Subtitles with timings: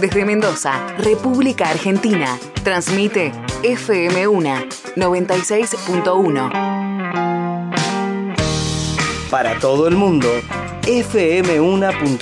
[0.00, 6.50] Desde Mendoza, República Argentina, transmite FM 1 96.1.
[9.30, 10.28] Para todo el mundo,
[10.82, 12.12] fm1.com.ar.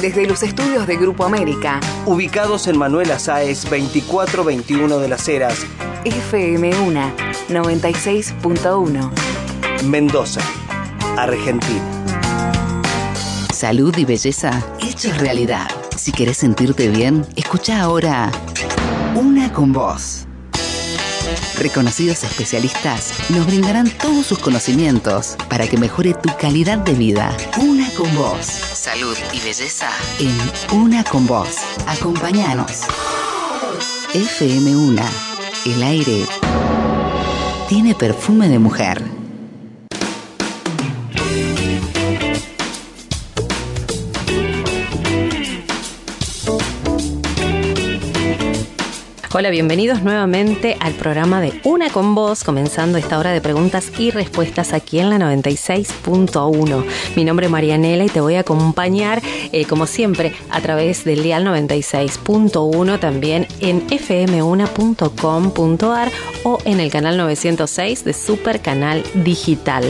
[0.00, 5.66] Desde los estudios de Grupo América, Ubicados en Manuel Azáez 2421 de las Heras,
[6.06, 7.12] FM 1
[7.50, 9.10] 96.1.
[9.84, 10.40] Mendoza,
[11.18, 12.03] Argentina.
[13.64, 15.66] Salud y belleza hechos realidad.
[15.96, 18.30] Si querés sentirte bien, escucha ahora
[19.14, 20.26] Una con Voz.
[21.58, 27.34] Reconocidos especialistas nos brindarán todos sus conocimientos para que mejore tu calidad de vida.
[27.58, 28.44] Una con Voz.
[28.44, 29.88] Salud y belleza
[30.18, 31.56] en Una con Voz.
[31.86, 32.82] Acompáñanos.
[34.12, 35.02] FM1.
[35.64, 36.26] El aire
[37.70, 39.23] tiene perfume de mujer.
[49.36, 54.12] Hola, bienvenidos nuevamente al programa de Una con Vos, comenzando esta hora de preguntas y
[54.12, 56.84] respuestas aquí en la 96.1.
[57.16, 61.24] Mi nombre es Marianela y te voy a acompañar, eh, como siempre, a través del
[61.24, 66.12] dial 96.1, también en fm1.com.ar
[66.44, 69.82] o en el canal 906 de Super Canal Digital.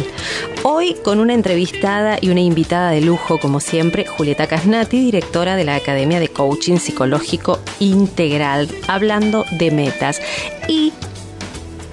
[0.62, 5.64] Hoy con una entrevistada y una invitada de lujo, como siempre, Julieta Casnati, directora de
[5.64, 10.22] la Academia de Coaching Psicológico Integral, hablando de metas.
[10.68, 10.92] Y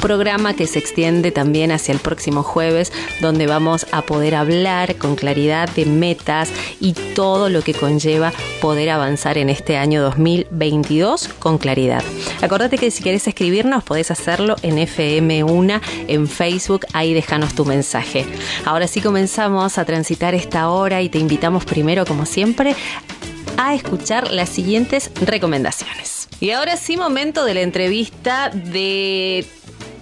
[0.02, 5.16] programa que se extiende también hacia el próximo jueves, donde vamos a poder hablar con
[5.16, 6.50] claridad de metas
[6.82, 12.04] y todo lo que conlleva poder avanzar en este año 2022 con claridad.
[12.42, 18.26] Acordate que si querés escribirnos podés hacerlo en FM1 en Facebook, ahí déjanos tu mensaje.
[18.66, 22.76] Ahora sí comenzamos a transitar esta hora y te invitamos primero, como siempre,
[23.58, 26.11] a escuchar las siguientes recomendaciones.
[26.42, 29.46] Y ahora sí, momento de la entrevista de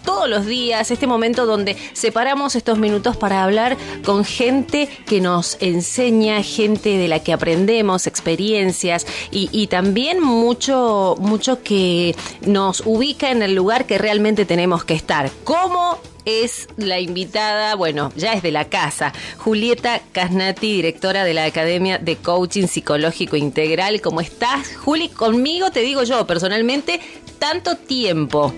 [0.05, 5.57] todos los días, este momento donde separamos estos minutos para hablar con gente que nos
[5.59, 13.43] enseña, gente de la que aprendemos, experiencias y, también mucho, mucho que nos ubica en
[13.43, 15.29] el lugar que realmente tenemos que estar.
[15.43, 21.45] ¿Cómo es la invitada, bueno, ya es de la casa, Julieta Casnati, directora de la
[21.45, 24.01] Academia de Coaching Psicológico Integral.
[24.01, 25.09] ¿Cómo estás, Juli?
[25.09, 26.99] Conmigo te digo yo, personalmente,
[27.39, 28.53] tanto tiempo.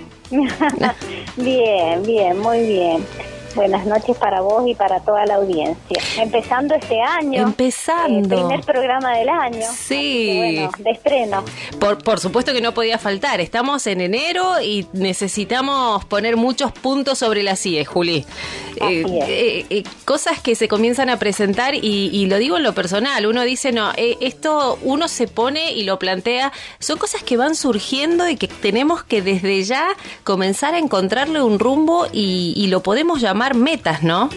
[1.38, 3.06] bien, bien, muy bien.
[3.56, 6.01] Buenas noches para vos y para toda la audiencia.
[6.17, 7.41] Empezando este año.
[7.41, 8.19] Empezando.
[8.19, 9.66] El primer programa del año.
[9.73, 10.35] Sí.
[10.38, 11.44] bueno, de estreno.
[11.79, 13.41] Por, por supuesto que no podía faltar.
[13.41, 18.25] Estamos en enero y necesitamos poner muchos puntos sobre las IE, Juli.
[18.79, 19.29] Así es.
[19.29, 23.25] Eh, eh, cosas que se comienzan a presentar y, y, lo digo en lo personal.
[23.25, 26.53] Uno dice, no, eh, esto uno se pone y lo plantea.
[26.79, 29.88] Son cosas que van surgiendo y que tenemos que desde ya
[30.23, 34.29] comenzar a encontrarle un rumbo y, y lo podemos llamar metas, ¿no?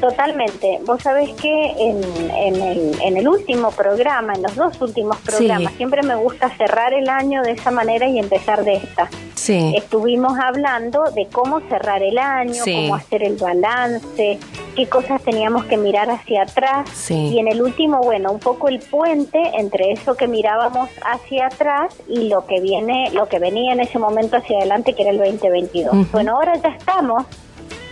[0.00, 0.78] Totalmente.
[0.84, 2.02] Vos sabés que en,
[2.34, 5.76] en, el, en el último programa, en los dos últimos programas, Sí.
[5.78, 9.08] siempre me gusta cerrar el año de esa manera y empezar de esta.
[9.34, 9.72] Sí.
[9.74, 12.74] Estuvimos hablando de cómo cerrar el año, Sí.
[12.74, 14.38] cómo hacer el balance,
[14.74, 16.90] qué cosas teníamos que mirar hacia atrás.
[16.92, 17.14] Sí.
[17.32, 21.94] Y en el último, bueno, un poco el puente entre eso que mirábamos hacia atrás
[22.06, 25.18] y lo que viene, lo que venía en ese momento hacia adelante, que era el
[25.18, 25.94] 2022.
[25.94, 26.06] Ujú.
[26.12, 27.24] Bueno, ahora ya estamos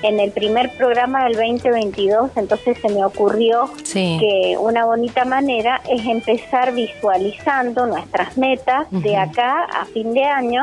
[0.05, 4.19] en el primer programa del 2022, entonces se me ocurrió Sí.
[4.21, 10.61] que una bonita manera es empezar visualizando nuestras metas de acá a fin de año,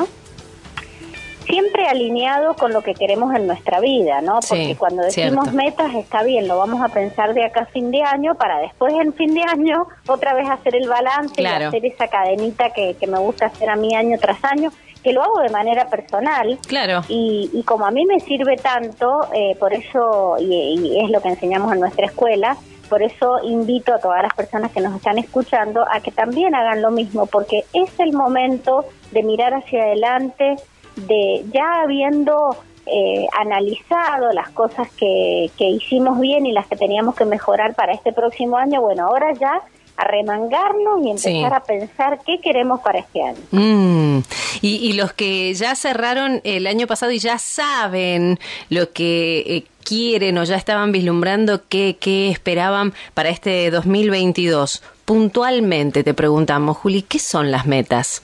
[1.46, 4.42] siempre alineado con lo que queremos en nuestra vida, ¿no?
[4.42, 5.52] Sí, Porque cuando decimos cierto.
[5.58, 8.94] metas está bien, lo vamos a pensar de acá a fin de año para después
[8.94, 11.66] en fin de año otra vez hacer el balance Claro.
[11.66, 14.72] y hacer esa cadenita que, que me gusta hacer a mí año tras año,
[15.04, 16.58] que lo hago de manera personal.
[16.68, 17.02] Claro.
[17.10, 21.22] Y, y como a mí me sirve tanto, eh, por eso, y, y es lo
[21.22, 22.58] que enseñamos en nuestra escuela,
[22.90, 26.82] por eso invito a todas las personas que nos están escuchando a que también hagan
[26.82, 30.58] lo mismo, porque es el momento de mirar hacia adelante,
[30.98, 37.16] de ya habiendo eh, analizado las cosas que, que hicimos bien y las que teníamos
[37.16, 39.62] que mejorar para este próximo año, bueno, ahora ya
[40.02, 41.44] a remangarnos y empezar Sí.
[41.44, 43.38] a pensar qué queremos para este año.
[43.52, 44.20] Mm.
[44.62, 48.40] Y, y los que ya cerraron el año pasado y ya saben
[48.70, 56.04] lo que eh, quieren o ya estaban vislumbrando qué, qué esperaban para este 2022, puntualmente
[56.04, 58.22] te preguntamos, Juli, ¿qué son las metas?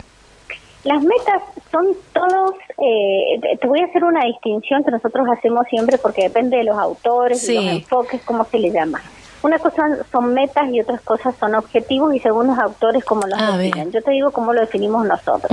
[0.83, 1.41] Las metas
[1.71, 6.24] son todos, eh, te- te voy a hacer una distinción que nosotros hacemos siempre porque
[6.24, 7.53] depende de los autores, Sí.
[7.53, 9.01] y los enfoques, cómo se le llama.
[9.44, 13.39] Una cosa son metas y otras cosas son objetivos y según los autores como los
[13.39, 13.72] Ah, definen.
[13.74, 13.92] bien.
[13.92, 15.51] Yo te digo cómo lo definimos nosotros.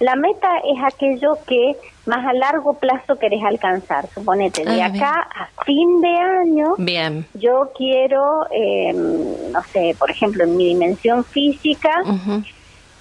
[0.00, 1.76] La meta es aquello que
[2.06, 4.06] más a largo plazo querés alcanzar.
[4.14, 7.26] Suponete, de Ah, acá a fin de año Bien.
[7.34, 11.90] yo quiero, eh, no sé, por ejemplo, en mi dimensión física,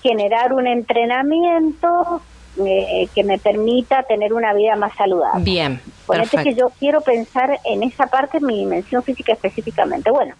[0.01, 2.21] generar un entrenamiento
[2.57, 5.43] eh, que me permita tener una vida más saludable.
[5.43, 5.81] Bien.
[6.05, 10.11] Ponete que yo quiero pensar en esa parte, en mi dimensión física específicamente.
[10.11, 10.35] Bueno,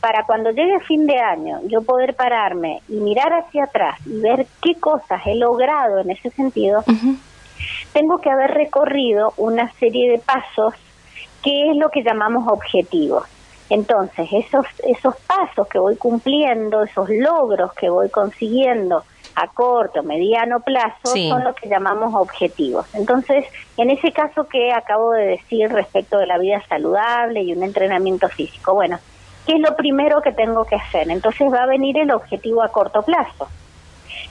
[0.00, 4.46] para cuando llegue fin de año, yo poder pararme y mirar hacia atrás y ver
[4.62, 6.84] qué cosas he logrado en ese sentido,
[7.92, 10.74] tengo que haber recorrido una serie de pasos
[11.42, 13.24] que es lo que llamamos objetivos.
[13.68, 19.02] Entonces, esos, esos pasos que voy cumpliendo, esos logros que voy consiguiendo
[19.36, 21.28] a corto, mediano plazo, Sí.
[21.28, 22.86] son lo que llamamos objetivos.
[22.94, 23.44] Entonces,
[23.76, 28.28] en ese caso que acabo de decir respecto de la vida saludable y un entrenamiento
[28.30, 28.98] físico, bueno,
[29.46, 31.10] ¿qué es lo primero que tengo que hacer?
[31.10, 33.46] Entonces va a venir el objetivo a corto plazo.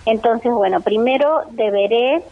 [0.07, 2.23] Entonces, bueno, primero deberé,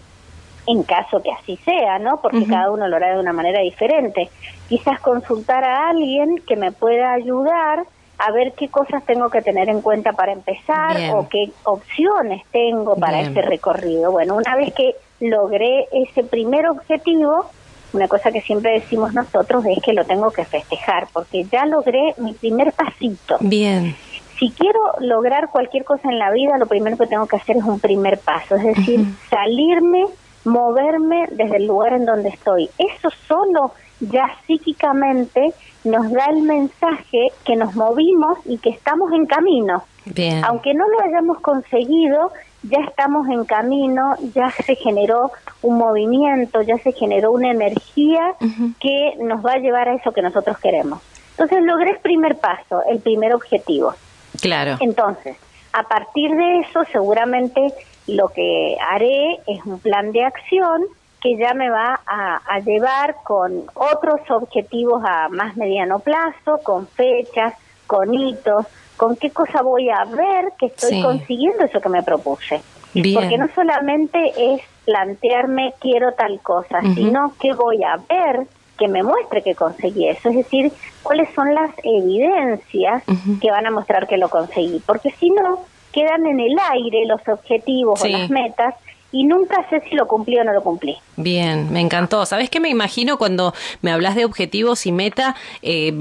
[0.66, 2.22] en caso que así sea, ¿no?
[2.22, 4.30] Porque cada uno lo hará de una manera diferente,
[4.68, 7.84] quizás consultar a alguien que me pueda ayudar
[8.18, 11.12] a ver qué cosas tengo que tener en cuenta para empezar Bien.
[11.12, 13.31] o qué opciones tengo para Bien.
[13.31, 14.12] ese recorrido.
[14.12, 17.45] Bueno, una vez que logré ese primer objetivo,
[17.94, 22.13] una cosa que siempre decimos nosotros es que lo tengo que festejar, porque ya logré
[22.18, 23.95] mi primer pasito Bien.
[24.39, 27.63] si quiero lograr cualquier cosa en la vida, lo primero que tengo que hacer es
[27.63, 30.06] un primer paso, es decir, salirme,
[30.44, 32.69] moverme desde el lugar en donde estoy.
[32.77, 33.74] Eso solo
[34.12, 35.54] ya psíquicamente
[35.84, 39.84] nos da el mensaje que nos movimos y que estamos en camino.
[40.06, 40.44] Bien.
[40.46, 42.32] Aunque no lo hayamos conseguido,
[42.64, 48.36] ya estamos en camino, ya se generó un movimiento, ya se generó una energía
[48.80, 51.02] que nos va a llevar a eso que nosotros queremos.
[51.32, 53.94] Entonces logré el primer paso, el primer objetivo.
[54.42, 54.78] Claro.
[54.80, 55.38] Entonces,
[55.74, 57.74] a partir de eso, seguramente
[58.08, 60.84] lo que haré es un plan de acción
[61.24, 66.86] que ya me va a, a llevar con otros objetivos a más mediano plazo, con
[66.86, 67.54] fechas,
[67.88, 68.66] con hitos,
[68.98, 71.02] con qué cosa voy a ver que estoy Sí.
[71.02, 72.62] consiguiendo eso que me propuse.
[72.94, 73.16] Bien.
[73.16, 78.46] Porque no solamente es plantearme quiero tal cosa, sino que voy a ver
[78.78, 80.72] que me muestre que conseguí eso, es decir,
[81.04, 83.04] cuáles son las evidencias
[83.42, 85.60] que van a mostrar que lo conseguí, porque si no,
[85.94, 88.14] quedan en el aire los objetivos Sí.
[88.14, 88.75] o las metas
[89.13, 90.98] y nunca sé si lo cumplí o no lo cumplí.
[91.15, 92.25] Bien, me encantó.
[92.25, 95.36] ¿Sabes qué me imagino cuando me hablas de objetivos y meta?
[95.62, 95.94] Eh,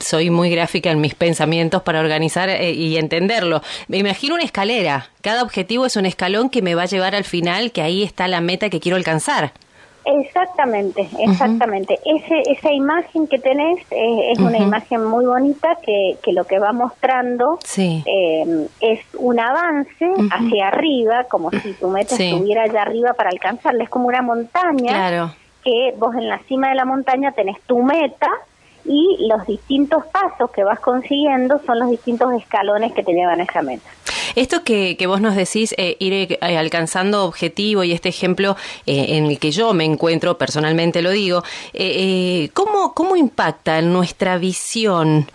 [0.00, 3.62] soy muy gráfica en mis pensamientos para organizar eh, y entenderlo.
[3.88, 5.08] Me imagino una escalera.
[5.22, 8.28] Cada objetivo es un escalón que me va a llevar al final, que ahí está
[8.28, 9.52] la meta que quiero alcanzar.
[10.04, 11.98] Exactamente, exactamente.
[12.04, 16.58] Ese, esa imagen que tenés eh, es una imagen muy bonita que, que lo que
[16.58, 18.02] va mostrando Sí.
[18.06, 20.28] eh, es un avance Ujú.
[20.30, 22.30] hacia arriba, como si tu meta Sí.
[22.30, 23.84] estuviera allá arriba para alcanzarla.
[23.84, 25.34] Es como una montaña Claro.
[25.64, 28.28] que vos en la cima de la montaña tenés tu meta
[28.84, 33.44] y los distintos pasos que vas consiguiendo son los distintos escalones que te llevan a
[33.44, 33.88] esa meta.
[34.36, 39.16] Esto que, que vos nos decís, eh, ir eh, alcanzando objetivo y este ejemplo eh,
[39.16, 41.42] en el que yo me encuentro, personalmente lo digo,
[41.72, 45.26] eh, eh, ¿cómo, ¿cómo impacta en nuestra visión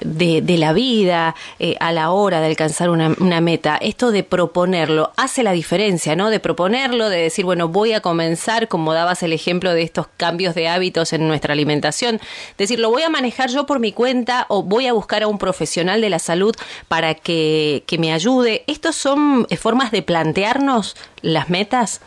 [0.00, 3.76] de, de la vida eh, a la hora de alcanzar una, una meta?
[3.76, 6.30] Esto de proponerlo hace la diferencia, ¿no?
[6.30, 10.54] De proponerlo, de decir, bueno, voy a comenzar, como dabas el ejemplo de estos cambios
[10.54, 12.20] de hábitos en nuestra alimentación,
[12.58, 15.38] decir, lo voy a manejar yo por mi cuenta o voy a buscar a un
[15.38, 16.54] profesional de la salud
[16.88, 18.64] para que, que me ayude.
[18.66, 22.00] ¿Estos son eh, formas de plantearnos las metas?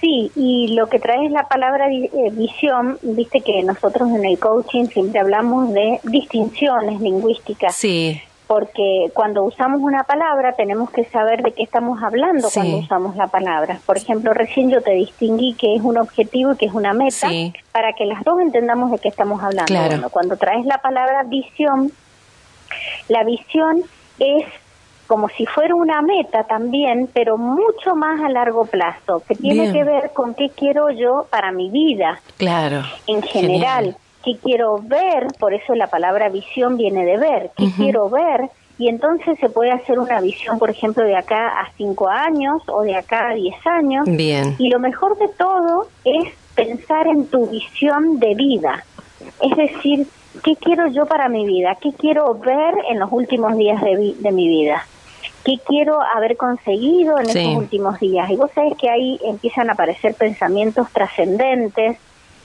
[0.00, 4.38] Sí, y lo que trae es la palabra eh, visión, viste que nosotros en el
[4.38, 11.42] coaching siempre hablamos de distinciones lingüísticas, Sí, porque cuando usamos una palabra tenemos que saber
[11.42, 12.60] de qué estamos hablando Sí.
[12.60, 13.78] cuando usamos la palabra.
[13.84, 17.28] Por ejemplo, recién yo te distinguí que es un objetivo y que es una meta,
[17.28, 17.52] Sí.
[17.72, 19.66] para que las dos entendamos de qué estamos hablando.
[19.66, 19.88] Claro.
[19.90, 21.90] Bueno, cuando traes la palabra visión,
[23.08, 23.82] la visión
[24.20, 24.44] es
[25.08, 29.72] como si fuera una meta también, pero mucho más a largo plazo, que tiene Bien.
[29.72, 32.82] que ver con qué quiero yo para mi vida claro.
[33.08, 33.96] en general, Genial.
[34.24, 38.88] qué quiero ver, por eso la palabra visión viene de ver, qué quiero ver, y
[38.88, 42.94] entonces se puede hacer una visión, por ejemplo, de acá a cinco años o de
[42.94, 44.54] acá a diez años, Bien.
[44.58, 48.84] y lo mejor de todo es pensar en tu visión de vida.
[49.40, 50.06] Es decir,
[50.44, 51.76] ¿qué quiero yo para mi vida?
[51.80, 54.86] ¿Qué quiero ver en los últimos días de, vi- de mi vida?
[55.44, 57.38] ¿Qué quiero haber conseguido en Sí.
[57.40, 58.28] esos últimos días?
[58.30, 61.96] Y vos sabés que ahí empiezan a aparecer pensamientos trascendentes,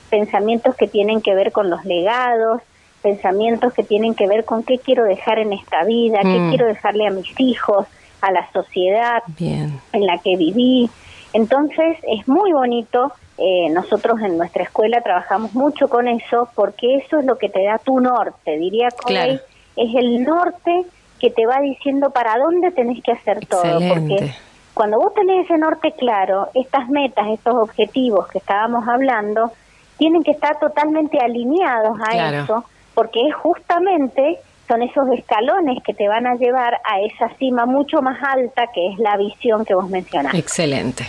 [0.09, 2.61] pensamientos que tienen que ver con los legados,
[3.01, 6.49] pensamientos que tienen que ver con qué quiero dejar en esta vida, qué Mm.
[6.49, 7.85] quiero dejarle a mis hijos,
[8.21, 9.79] a la sociedad Bien.
[9.91, 10.89] en la que viví.
[11.33, 13.11] Entonces es muy bonito.
[13.39, 17.63] eh, nosotros en nuestra escuela trabajamos mucho con eso porque eso es lo que te
[17.63, 19.33] da tu norte, diría Claro.
[19.75, 20.83] es el norte
[21.23, 24.33] que te va diciendo para dónde tenés que hacer todo, porque
[24.73, 29.53] cuando vos tenés ese norte claro, estas metas, estos objetivos que estábamos hablando,
[29.97, 32.43] tienen que estar totalmente alineados a Claro.
[32.43, 34.37] eso, porque es justamente
[34.67, 38.91] son esos escalones que te van a llevar a esa cima mucho más alta que
[38.91, 40.37] es la visión que vos mencionaste.
[40.37, 41.05] Excelente.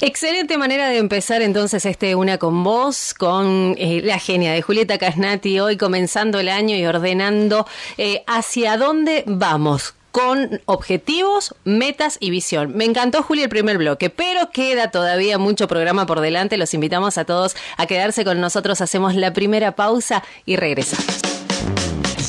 [0.00, 4.96] Excelente manera de empezar entonces este Una con vos, con eh, la genia de Julieta
[4.96, 12.30] Casnati, hoy comenzando el año y ordenando eh, hacia dónde vamos con objetivos, metas y
[12.30, 12.76] visión.
[12.76, 16.56] Me encantó, Juli, el primer bloque, pero queda todavía mucho programa por delante.
[16.58, 18.80] Los invitamos a todos a quedarse con nosotros.
[18.80, 21.20] Hacemos la primera pausa y regresamos.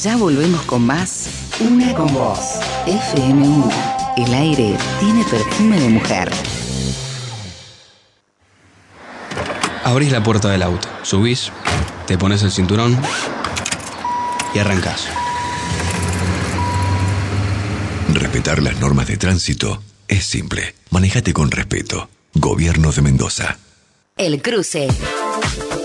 [0.03, 2.59] Ya volvemos con más Una con vos.
[2.87, 3.71] FM1.
[4.17, 6.29] El aire tiene perfume de mujer.
[9.89, 11.51] Abrís la puerta del auto, subís,
[12.05, 12.95] te pones el cinturón
[14.53, 15.07] y arrancás.
[18.13, 20.75] Respetar las normas de tránsito es simple.
[20.91, 22.07] Manéjate con respeto.
[22.35, 23.57] Gobierno de Mendoza.
[24.15, 24.89] El cruce.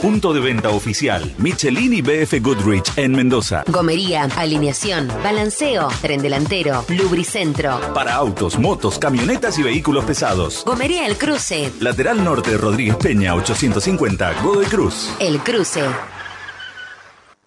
[0.04, 1.34] Punto de venta oficial.
[1.38, 3.64] Michelin y BF Goodrich en Mendoza.
[3.68, 7.80] Gomería, alineación, balanceo, tren delantero, lubricentro.
[7.94, 10.62] Para autos, motos, camionetas y vehículos pesados.
[10.66, 11.72] Gomería El Cruce.
[11.80, 15.10] Lateral Norte Rodríguez Peña 850 Godoy Cruz.
[15.20, 15.80] El Cruce.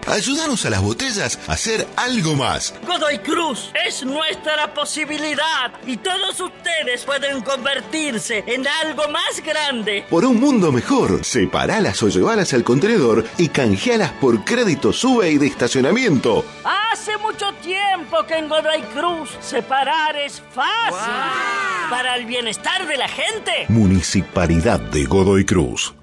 [0.07, 2.73] Ayúdanos a las botellas a hacer algo más.
[2.87, 10.05] Godoy Cruz es nuestra posibilidad y todos ustedes pueden convertirse en algo más grande.
[10.09, 15.37] Por un mundo mejor, separalas o llevalas al contenedor y canjealas por crédito sube y
[15.37, 16.45] de estacionamiento.
[16.63, 21.89] Hace mucho tiempo que en Godoy Cruz separar es fácil.
[21.89, 23.65] Para el bienestar de la gente.
[23.67, 25.93] Municipalidad de Godoy Cruz.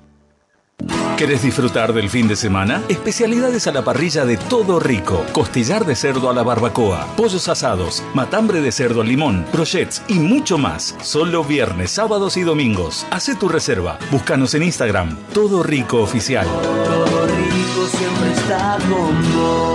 [1.16, 2.82] ¿Querés disfrutar del fin de semana?
[2.88, 5.24] Especialidades a la parrilla de todo rico.
[5.32, 10.14] Costillar de cerdo a la barbacoa, pollos asados, matambre de cerdo al limón, brochets y
[10.14, 10.96] mucho más.
[11.02, 13.06] Solo viernes, sábados y domingos.
[13.10, 13.98] Hacé tu reserva.
[14.10, 15.16] Búscanos en Instagram.
[15.32, 16.46] Todo Rico Oficial.
[16.84, 19.74] Todo rico siempre está con vos.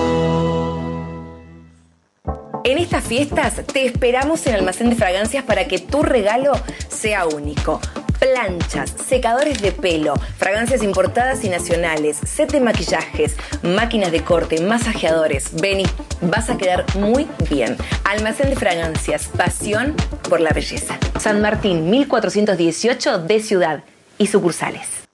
[2.65, 6.51] En estas fiestas te esperamos en Almacén de Fragancias para que tu regalo
[6.89, 7.79] sea único.
[8.19, 15.51] Planchas, secadores de pelo, fragancias importadas y nacionales, set de maquillajes, máquinas de corte, masajeadores.
[15.61, 15.85] Vení,
[16.21, 17.77] vas a quedar muy bien.
[18.03, 19.95] Almacén de Fragancias, pasión
[20.29, 20.97] por la belleza.
[21.19, 23.83] San Martín, 1418 de Ciudad
[24.17, 25.08] y sucursales.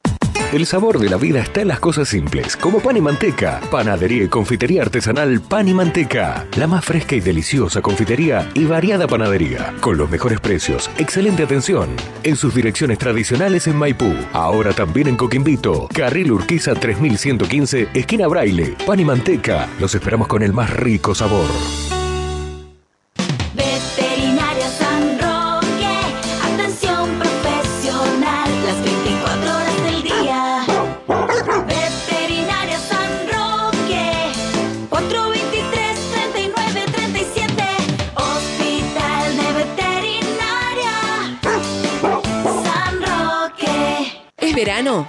[0.56, 3.60] El sabor de la vida está en las cosas simples, como pan y manteca.
[3.70, 6.48] Panadería y confitería artesanal Pan y Manteca.
[6.56, 9.74] La más fresca y deliciosa confitería y variada panadería.
[9.82, 11.90] Con los mejores precios, excelente atención.
[12.24, 14.14] En sus direcciones tradicionales en Maipú.
[14.32, 15.90] Ahora también en Coquimbito.
[15.94, 18.78] Carril Urquiza 3115, esquina Braille.
[18.86, 19.68] Pan y Manteca.
[19.82, 21.50] Los esperamos con el más rico sabor.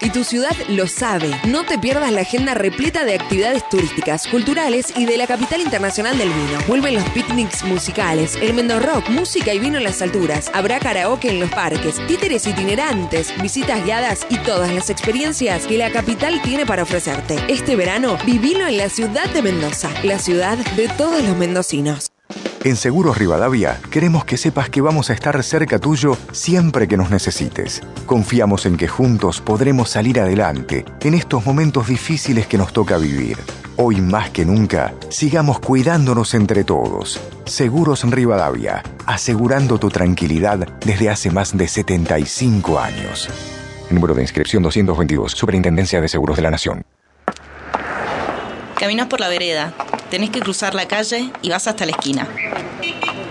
[0.01, 1.31] Y tu ciudad lo sabe.
[1.45, 6.19] No te pierdas la agenda repleta de actividades turísticas, culturales y de la capital internacional
[6.19, 6.59] del vino.
[6.67, 10.51] Vuelven los picnics musicales, el Mendo Rock, música y vino en las alturas.
[10.55, 15.91] Habrá karaoke en los parques, títeres itinerantes, visitas guiadas y todas las experiencias que la
[15.91, 17.37] capital tiene para ofrecerte.
[17.49, 22.16] Este verano, vivilo en la ciudad de Mendoza, la ciudad de todos los mendocinos.
[22.67, 27.11] En Seguros Rivadavia queremos que sepas que vamos a estar cerca tuyo siempre que nos
[27.11, 27.81] necesites.
[28.07, 33.39] Confiamos en que juntos podremos salir adelante en estos momentos difíciles que nos toca vivir.
[33.77, 37.21] Hoy más que nunca, sigamos cuidándonos entre todos.
[37.45, 43.29] Seguros Rivadavia, asegurando tu tranquilidad desde hace más de 75 años.
[43.91, 46.83] Número de inscripción 222, Superintendencia de Seguros de la Nación.
[48.77, 49.73] Caminas por la vereda,
[50.11, 52.29] tenés que cruzar la calle y vas hasta la esquina.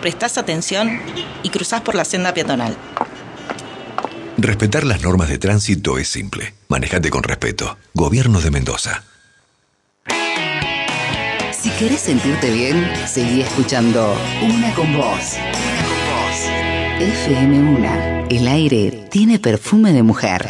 [0.02, 1.00] Prestás atención
[1.44, 2.76] y cruzás por la senda peatonal.
[4.38, 6.54] Respetar las normas de tránsito es simple.
[6.68, 7.78] Manejate con respeto.
[7.94, 9.04] Gobierno de Mendoza.
[11.52, 15.34] Si querés sentirte bien, seguí escuchando Una con vos.
[15.34, 17.26] Una con vos.
[17.26, 18.28] FM1.
[18.30, 20.46] El aire tiene perfume de mujer.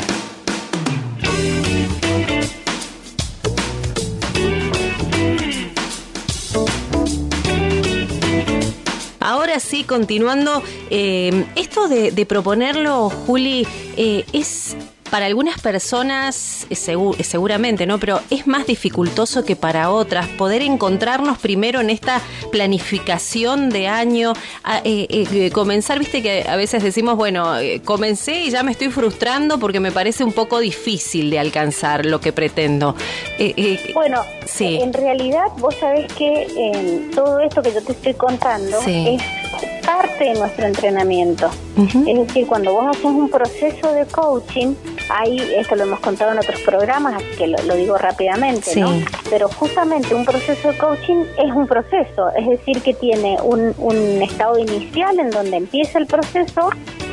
[9.59, 14.75] Sí, continuando, eh, esto de, de proponerlo, Juli, eh, es
[15.09, 16.75] para algunas personas, eh,
[17.17, 17.99] eh, seguramente, ¿no?
[17.99, 22.21] Pero es más dificultoso que para otras poder encontrarnos primero en esta
[22.51, 24.33] planificación de año,
[24.63, 28.71] a- eh, eh, comenzar, viste que a veces decimos, bueno, eh, comencé y ya me
[28.71, 32.95] estoy frustrando porque me parece un poco difícil de alcanzar lo que pretendo.
[33.37, 34.77] Eh, eh, Bueno, Sí.
[34.81, 39.17] en realidad vos sabés que todo esto que yo te estoy contando Sí.
[39.19, 41.49] es parte de nuestro entrenamiento.
[41.77, 44.75] Es decir, cuando vos haces un proceso de coaching,
[45.09, 48.91] ahí, esto lo hemos contado en otros programas, así que lo, lo digo rápidamente, ¿no?
[48.91, 49.05] Sí.
[49.29, 54.21] Pero justamente un proceso de coaching es un proceso, es decir, que tiene un, un
[54.21, 56.69] estado inicial en donde empieza el proceso,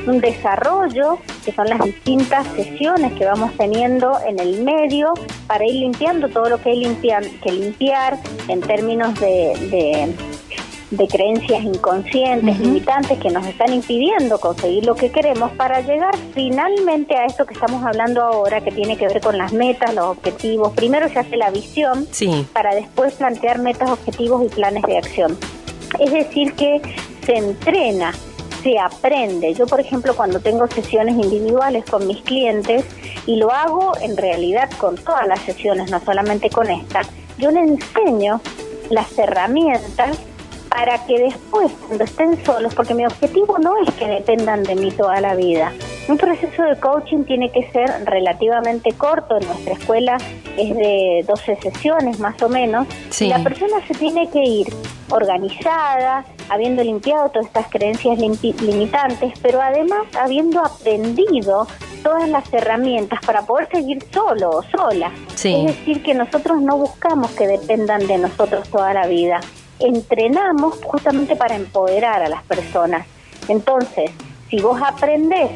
[0.07, 5.12] un desarrollo, que son las distintas sesiones que vamos teniendo en el medio
[5.47, 10.14] para ir limpiando todo lo que hay limpiar, que limpiar en términos de, de,
[10.92, 17.16] de creencias inconscientes, limitantes que nos están impidiendo conseguir lo que queremos para llegar finalmente
[17.16, 20.72] a esto que estamos hablando ahora, que tiene que ver con las metas, los objetivos.
[20.75, 22.46] Primero se hace la visión Sí.
[22.52, 25.38] para después plantear metas, objetivos y planes de acción.
[25.99, 26.82] Es decir, que
[27.25, 28.12] se entrena,
[28.62, 29.54] se aprende.
[29.54, 32.84] Yo, por ejemplo, cuando tengo sesiones individuales con mis clientes,
[33.26, 37.00] y lo hago en realidad con todas las sesiones, no solamente con esta,
[37.38, 38.40] yo les enseño
[38.90, 40.18] las herramientas
[40.75, 44.91] para que después, cuando estén solos, porque mi objetivo no es que dependan de mí
[44.91, 45.71] toda la vida.
[46.09, 49.37] Un proceso de coaching tiene que ser relativamente corto.
[49.38, 50.17] En nuestra escuela
[50.57, 52.87] es de 12 sesiones más o menos.
[53.11, 53.29] Sí.
[53.29, 54.69] La persona se tiene que ir
[55.11, 61.67] organizada, habiendo limpiado todas estas creencias limitantes, pero además habiendo aprendido
[62.02, 65.12] todas las herramientas para poder seguir solo o sola.
[65.35, 65.55] Sí.
[65.55, 69.41] Es decir, que nosotros no buscamos que dependan de nosotros toda la vida.
[69.79, 73.07] Entrenamos justamente para empoderar a las personas.
[73.49, 74.11] Entonces,
[74.49, 75.50] si vos aprendés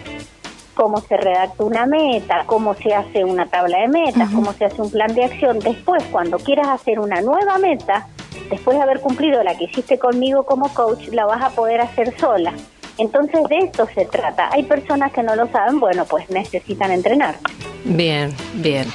[0.74, 4.82] cómo se redacta una meta, cómo se hace una tabla de metas, cómo se hace
[4.82, 8.08] un plan de acción, después cuando quieras hacer una nueva meta,
[8.50, 12.18] después de haber cumplido la que hiciste conmigo como coach, la vas a poder hacer
[12.18, 12.52] sola.
[12.98, 14.50] Entonces de esto se trata.
[14.52, 17.36] Hay personas que no lo saben, bueno, pues necesitan entrenar.
[17.84, 18.86] Bien, bien.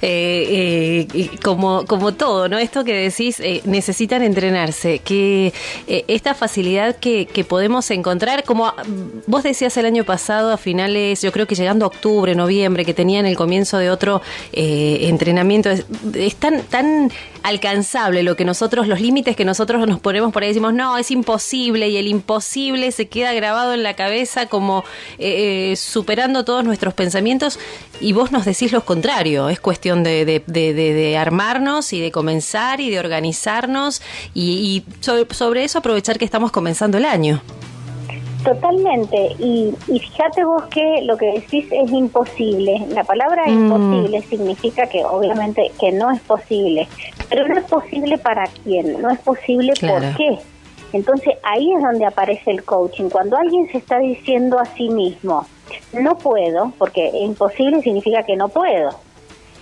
[0.00, 2.58] Eh, eh, como, como todo, ¿no?
[2.58, 5.52] Esto que decís, eh, necesitan entrenarse, que
[5.88, 8.72] eh, esta facilidad que, que podemos encontrar, como
[9.26, 12.94] vos decías el año pasado, a finales, yo creo que llegando a octubre, noviembre, que
[12.94, 15.84] tenían el comienzo de otro entrenamiento, es,
[16.14, 17.10] es tan, tan
[17.42, 21.10] alcanzable lo que nosotros, los límites que nosotros nos ponemos por ahí, decimos, no, es
[21.10, 24.84] imposible, y el imposible se queda grabado en la cabeza como
[25.74, 27.58] superando todos nuestros pensamientos,
[28.00, 32.00] y vos nos decís lo contrario, es cuestión de, de- de- de- de armarnos y
[32.00, 34.02] de comenzar y de organizarnos,
[34.34, 37.40] y, y sobre, sobre eso aprovechar que estamos comenzando el año.
[38.44, 39.34] Totalmente.
[39.38, 42.86] Y, y fíjate vos que lo que decís es imposible.
[42.90, 43.50] La palabra Mm.
[43.50, 46.86] imposible significa que obviamente que no es posible.
[47.28, 50.06] Pero no es posible para quién, no es posible Claro.
[50.06, 50.38] por qué.
[50.92, 53.10] Entonces ahí es donde aparece el coaching.
[53.10, 55.46] Cuando alguien se está diciendo a sí mismo,
[55.92, 58.90] no puedo, porque imposible significa que no puedo.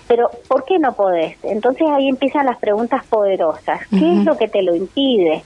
[0.08, 1.36] Pero ¿por qué no podés?
[1.42, 3.80] Entonces ahí empiezan las preguntas poderosas.
[3.90, 5.42] ¿Qué es lo que te lo impide?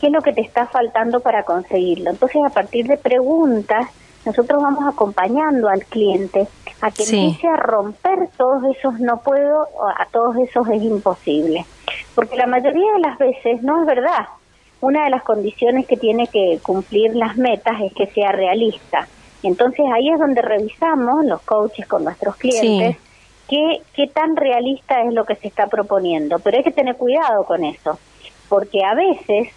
[0.00, 2.10] ¿Qué es lo que te está faltando para conseguirlo?
[2.10, 3.86] Entonces a partir de preguntas,
[4.24, 6.46] nosotros vamos acompañando al cliente
[6.80, 7.18] a que Sí.
[7.18, 11.64] empiece a romper todos esos no puedo, o a todos esos es imposible.
[12.14, 14.26] Porque la mayoría de las veces no es verdad.
[14.80, 19.08] Una de las condiciones que tiene que cumplir las metas es que sea realista.
[19.42, 22.96] Entonces ahí es donde revisamos los coaches con nuestros clientes
[23.54, 26.40] qué, qué tan realista es lo que se está proponiendo.
[26.40, 27.98] Pero hay que tener cuidado con eso,
[28.48, 29.48] porque a veces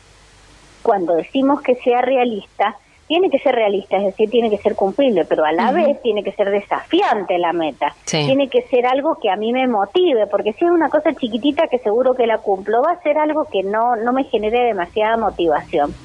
[0.83, 5.23] cuando decimos que sea realista, tiene que ser realista, es decir, tiene que ser cumplible,
[5.23, 7.95] pero a la vez tiene que ser desafiante la meta.
[8.03, 8.25] Sí.
[8.25, 11.67] Tiene que ser algo que a mí me motive, porque si es una cosa chiquitita
[11.67, 15.15] que seguro que la cumplo, va a ser algo que no, no me genere demasiada
[15.15, 15.95] motivación.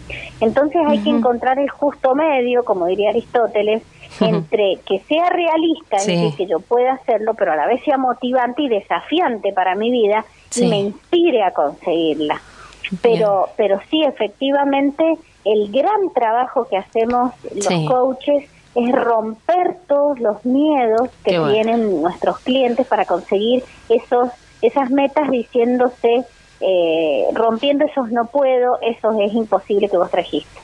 [0.41, 3.83] Entonces hay que encontrar el justo medio, como diría Aristóteles.
[4.21, 6.13] Entre que sea realista, Sí.
[6.13, 9.75] es decir, que yo pueda hacerlo, pero a la vez sea motivante y desafiante para
[9.75, 10.65] mi vida Sí.
[10.65, 12.41] y me inspire a conseguirla.
[13.01, 15.05] Pero, pero sí, efectivamente,
[15.45, 17.87] el gran trabajo que hacemos los Sí.
[17.87, 18.45] coaches
[18.75, 21.53] es romper todos los miedos que bueno.
[21.53, 24.29] tienen nuestros clientes para conseguir esos
[24.63, 26.25] esas metas diciéndose,
[26.61, 30.61] eh, rompiendo esos no puedo, esos es imposible que vos trajiste.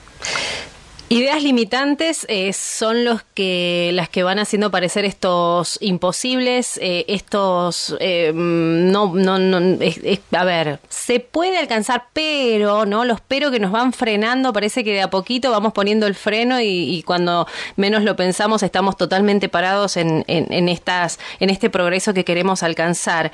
[1.10, 7.96] Ideas limitantes eh, son los que las que van haciendo parecer estos imposibles, eh, estos
[7.98, 10.00] eh, no no no es-
[10.32, 14.92] a ver se puede alcanzar, pero no los pero que nos van frenando parece que
[14.92, 19.48] de a poquito vamos poniendo el freno y, y cuando menos lo pensamos estamos totalmente
[19.48, 23.32] parados en, en, en estas en este progreso que queremos alcanzar.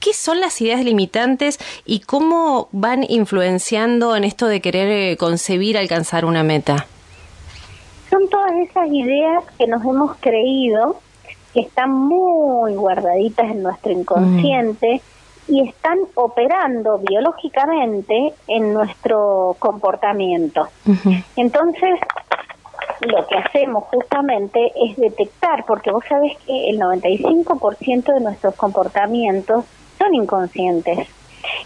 [0.00, 5.76] ¿Qué son las ideas limitantes y cómo van influenciando en esto de querer eh, concebir,
[5.76, 6.86] alcanzar una meta?
[8.10, 11.00] Son todas esas ideas que nos hemos creído
[11.52, 15.00] que están muy guardaditas en nuestro inconsciente
[15.48, 20.68] y están operando biológicamente en nuestro comportamiento.
[21.36, 21.98] Entonces,
[23.00, 29.64] lo que hacemos justamente es detectar, porque vos sabés que el 95% de nuestros comportamientos
[29.98, 31.08] son inconscientes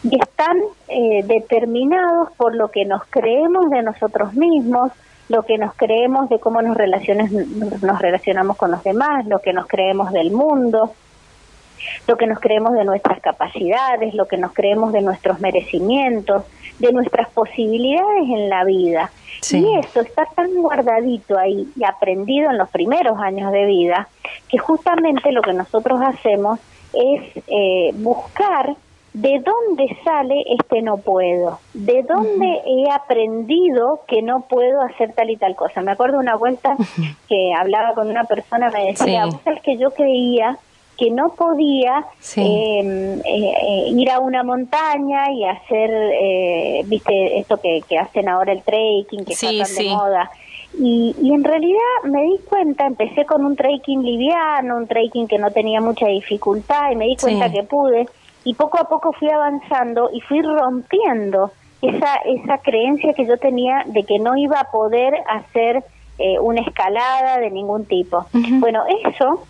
[0.02, 0.56] y están
[0.88, 4.92] eh, determinados por lo que nos creemos de nosotros mismos,
[5.28, 9.52] lo que nos creemos de cómo nos, relaciones, nos relacionamos con los demás, lo que
[9.52, 10.92] nos creemos del mundo,
[12.06, 16.44] lo que nos creemos de nuestras capacidades, lo que nos creemos de nuestros merecimientos,
[16.80, 19.10] de nuestras posibilidades en la vida.
[19.58, 24.08] Y eso está tan guardadito ahí y aprendido en los primeros años de vida
[24.48, 26.58] que justamente lo que nosotros hacemos
[26.92, 28.74] es eh, buscar
[29.12, 35.30] de dónde sale este no puedo, de dónde he aprendido que no puedo hacer tal
[35.30, 35.80] y tal cosa.
[35.82, 36.76] Me acuerdo una vuelta
[37.28, 39.30] que hablaba con una persona, me decía, Sí.
[39.32, 40.58] "Vos sabés que yo creía
[41.00, 42.42] que no podía Sí.
[42.42, 48.52] eh, eh, ir a una montaña y hacer, eh, viste, esto que, que hacen ahora
[48.52, 49.84] el trekking, que Sí, está tan sí.
[49.88, 50.30] de moda.
[50.78, 55.38] Y, y en realidad me di cuenta, empecé con un trekking liviano, un trekking que
[55.38, 58.06] no tenía mucha dificultad y me di cuenta que pude
[58.44, 61.50] y poco a poco fui avanzando y fui rompiendo
[61.82, 65.82] esa, esa creencia que yo tenía de que no iba a poder hacer
[66.18, 68.26] eh, una escalada de ningún tipo.
[68.60, 69.42] Bueno, eso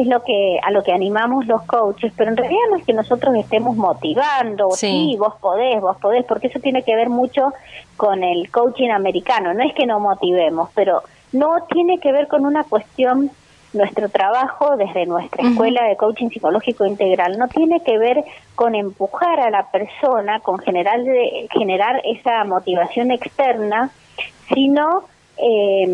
[0.00, 2.92] es lo que a lo que animamos los coaches, pero en realidad no es que
[2.92, 4.86] nosotros estemos motivando, Sí.
[5.12, 7.52] sí, vos podés, vos podés, porque eso tiene que ver mucho
[7.96, 12.44] con el coaching americano, no es que no motivemos, pero no tiene que ver con
[12.46, 13.30] una cuestión
[13.72, 17.36] nuestro trabajo desde nuestra escuela de coaching psicológico integral.
[17.38, 23.10] No tiene que ver con empujar a la persona, con generar, de- generar esa motivación
[23.10, 23.90] externa,
[24.54, 25.02] sino,
[25.36, 25.86] eh,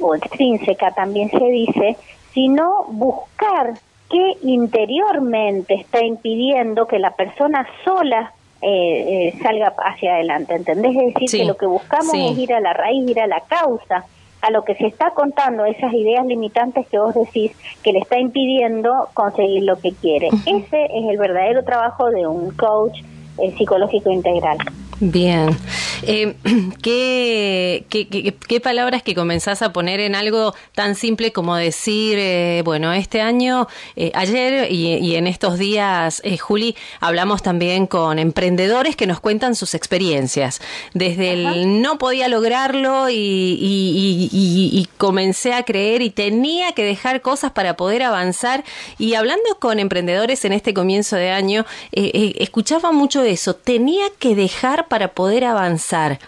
[0.00, 1.96] o extrínseca también se dice,
[2.34, 3.74] sino buscar
[4.10, 10.96] qué interiormente está impidiendo que la persona sola eh, eh, salga hacia adelante, ¿entendés?
[10.96, 12.28] Es decir, Sí, que lo que buscamos sí.
[12.32, 14.04] es ir a la raíz, ir a la causa,
[14.40, 18.18] a lo que se está contando, esas ideas limitantes que vos decís que le está
[18.18, 20.28] impidiendo conseguir lo que quiere.
[20.46, 22.98] Ese es el verdadero trabajo de un coach
[23.38, 24.58] eh, psicológico integral.
[25.00, 25.56] Bien.
[26.02, 26.34] Eh,
[26.82, 32.16] ¿qué, qué, qué- qué palabras que comenzás a poner en algo tan simple como decir,
[32.18, 38.18] eh, bueno, este año, eh, ayer y, y en estos días, Juli, hablamos también con
[38.20, 40.60] emprendedores que nos cuentan sus experiencias.
[40.92, 46.72] Desde el no podía lograrlo y, y- y- y- y comencé a creer y tenía
[46.72, 48.62] que dejar cosas para poder avanzar.
[48.98, 54.83] Y hablando con emprendedores en este comienzo de año, escuchaba mucho eso, tenía que dejar
[54.84, 56.18] para poder avanzar.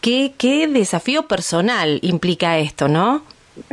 [0.00, 3.22] ¿Qué, qué desafío personal implica esto, ¿no?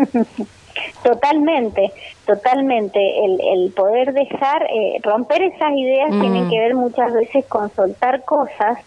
[1.03, 1.91] Totalmente,
[2.25, 2.99] totalmente.
[3.25, 6.21] El, el poder dejar, eh, romper esas ideas Mm.
[6.21, 8.77] tienen que ver muchas veces con soltar cosas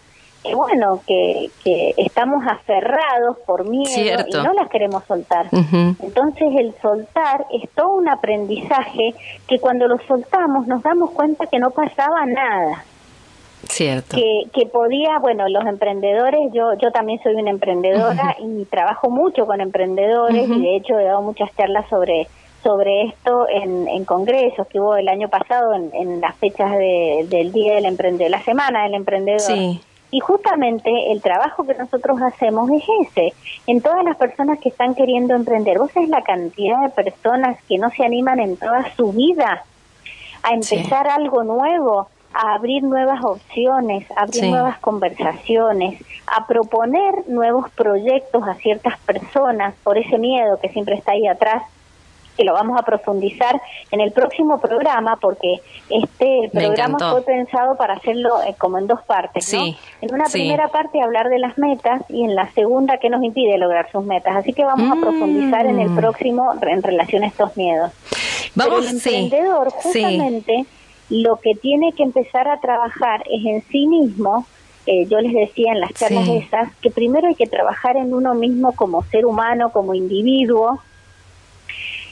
[0.43, 4.39] que, bueno, que, que estamos aferrados por miedo Cierto.
[4.39, 5.47] y no las queremos soltar.
[5.51, 9.13] Entonces el soltar es todo un aprendizaje
[9.47, 12.83] que cuando lo soltamos nos damos cuenta que no pasaba nada.
[13.69, 14.15] Cierto.
[14.17, 19.45] que, que podía, bueno, los emprendedores, yo yo también soy una emprendedora y trabajo mucho
[19.45, 22.27] con emprendedores y de hecho he dado muchas charlas sobre
[22.63, 27.25] sobre esto en, en congresos que hubo el año pasado en, en las fechas de-
[27.29, 29.39] del Día del Emprendedor, la Semana del Emprendedor.
[29.39, 29.79] Sí.
[30.11, 33.33] Y justamente el trabajo que nosotros hacemos es ese,
[33.67, 35.77] en todas las personas que están queriendo emprender.
[35.77, 39.63] ¿Vos sabés la cantidad de personas que no se animan en toda su vida
[40.41, 44.51] a empezar algo nuevo, a abrir nuevas opciones, a abrir Sí.
[44.51, 51.13] nuevas conversaciones, a proponer nuevos proyectos a ciertas personas por ese miedo que siempre está
[51.13, 51.63] ahí atrás?
[52.37, 57.93] que lo vamos a profundizar en el próximo programa porque este programa fue pensado para
[57.93, 59.63] hacerlo eh, como en dos partes, ¿no?
[59.63, 60.39] Sí, En una sí.
[60.39, 64.03] primera parte hablar de las metas y en la segunda qué nos impide lograr sus
[64.03, 64.35] metas.
[64.35, 65.95] Así que vamos a profundizar en el Mm.
[65.95, 67.93] próximo en relación a estos miedos.
[68.53, 69.77] Vamos, Pero el emprendedor sí.
[70.03, 70.65] justamente
[71.09, 74.45] lo que tiene que empezar a trabajar es en sí mismo
[74.87, 76.37] eh, yo les decía en las charlas Sí.
[76.45, 80.79] esas que primero hay que trabajar en uno mismo como ser humano, como individuo,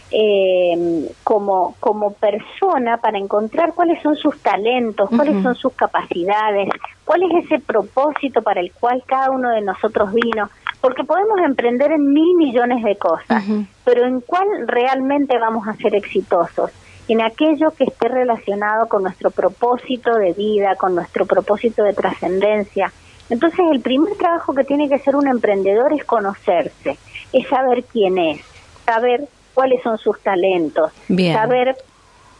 [0.09, 6.69] eh, como, como persona para encontrar cuáles son sus talentos, cuáles son sus capacidades,
[7.05, 10.49] cuál es ese propósito para el cual cada uno de nosotros vino,
[10.81, 13.43] porque podemos emprender en mil millones de cosas,
[13.85, 16.71] pero en cuál realmente vamos a ser exitosos,
[17.07, 22.91] en aquello que esté relacionado con nuestro propósito de vida, con nuestro propósito de trascendencia.
[23.29, 26.97] Entonces el primer trabajo que tiene que hacer un emprendedor es conocerse,
[27.31, 28.41] es saber quién es,
[28.85, 31.33] saber cuáles son sus talentos, Bien.
[31.33, 31.75] saber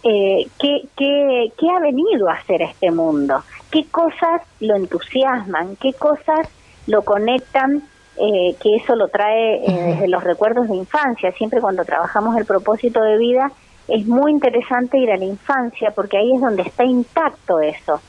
[0.03, 5.93] eh, qué, qué, qué ha venido a hacer este mundo, qué cosas lo entusiasman, qué
[5.93, 6.47] cosas
[6.87, 7.83] lo conectan,
[8.17, 11.31] eh, que eso lo trae eh, desde los recuerdos de infancia.
[11.31, 13.51] Siempre cuando trabajamos el propósito de vida
[13.87, 18.01] es muy interesante ir a la infancia porque ahí es donde está intacto eso.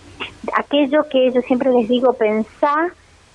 [0.56, 2.88] Aquello que yo siempre les digo, pensá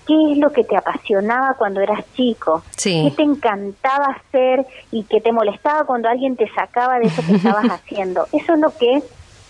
[0.07, 3.09] qué es lo que te apasionaba cuando eras chico, Sí.
[3.09, 7.35] qué te encantaba hacer y que te molestaba cuando alguien te sacaba de eso que
[7.35, 8.25] estabas haciendo.
[8.31, 9.03] Eso es lo que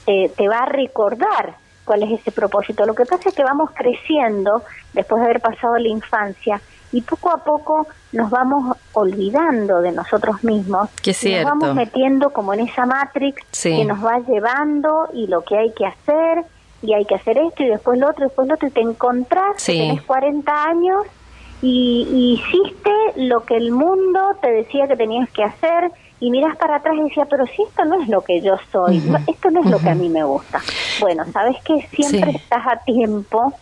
[0.06, 2.86] te, te va a recordar cuál es ese propósito.
[2.86, 6.60] Lo que pasa es que vamos creciendo después de haber pasado la infancia
[6.91, 12.32] y poco a poco nos vamos olvidando de nosotros mismos Que y nos vamos metiendo
[12.32, 13.75] como en esa matrix Sí.
[13.78, 16.43] que nos va llevando y lo que hay que hacer
[16.82, 19.54] y hay que hacer esto y después lo otro, después lo otro y te encontrás,
[19.58, 19.78] Sí.
[19.78, 21.04] tenés 40 años
[21.62, 26.56] y, y hiciste lo que el mundo te decía que tenías que hacer y miras
[26.58, 29.52] para atrás y decías, pero si esto no es lo que yo soy, no, esto
[29.52, 30.60] no es lo que a mí me gusta.
[30.99, 32.38] Bueno, sabes que siempre Sí.
[32.38, 33.54] estás a tiempo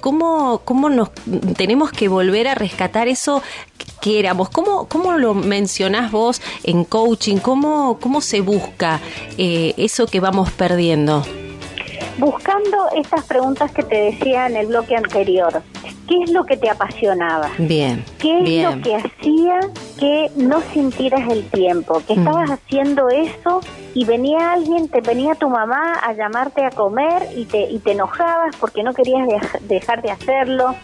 [0.00, 1.10] ¿cómo, ¿Cómo nos
[1.56, 3.42] tenemos que volver a rescatar eso
[4.00, 4.48] que éramos?
[4.50, 7.38] ¿Cómo, cómo lo mencionás vos en coaching?
[7.38, 9.00] ¿Cómo, cómo se busca
[9.38, 11.24] eh, eso que vamos perdiendo?
[12.18, 15.62] Buscando estas preguntas que te decía en el bloque anterior.
[16.08, 18.04] qué es lo que te apasionaba, Bien.
[18.18, 18.64] qué es bien.
[18.64, 19.60] lo que hacía
[19.98, 22.18] que no sintieras el tiempo, que Mm.
[22.18, 23.60] estabas haciendo eso
[23.94, 27.92] y venía alguien, te venía tu mamá a llamarte a comer y te, y te
[27.92, 30.74] enojabas porque no querías dej- dejar de hacerlo.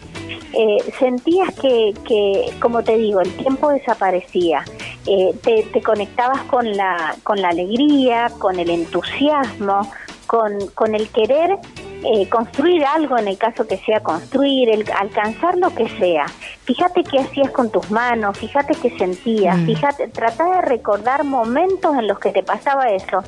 [0.53, 4.63] Eh, sentías que, que, como te digo, el tiempo desaparecía.
[5.05, 9.91] Eh, te, te conectabas con la, con la alegría, con el entusiasmo,
[10.29, 11.57] con, con el querer
[12.03, 16.27] eh, construir algo en el caso que sea construir, el alcanzar lo que sea.
[16.65, 19.65] Fíjate qué hacías con tus manos, fíjate qué sentías, Mm.
[19.65, 23.23] fíjate, trata de recordar momentos en los que te pasaba eso.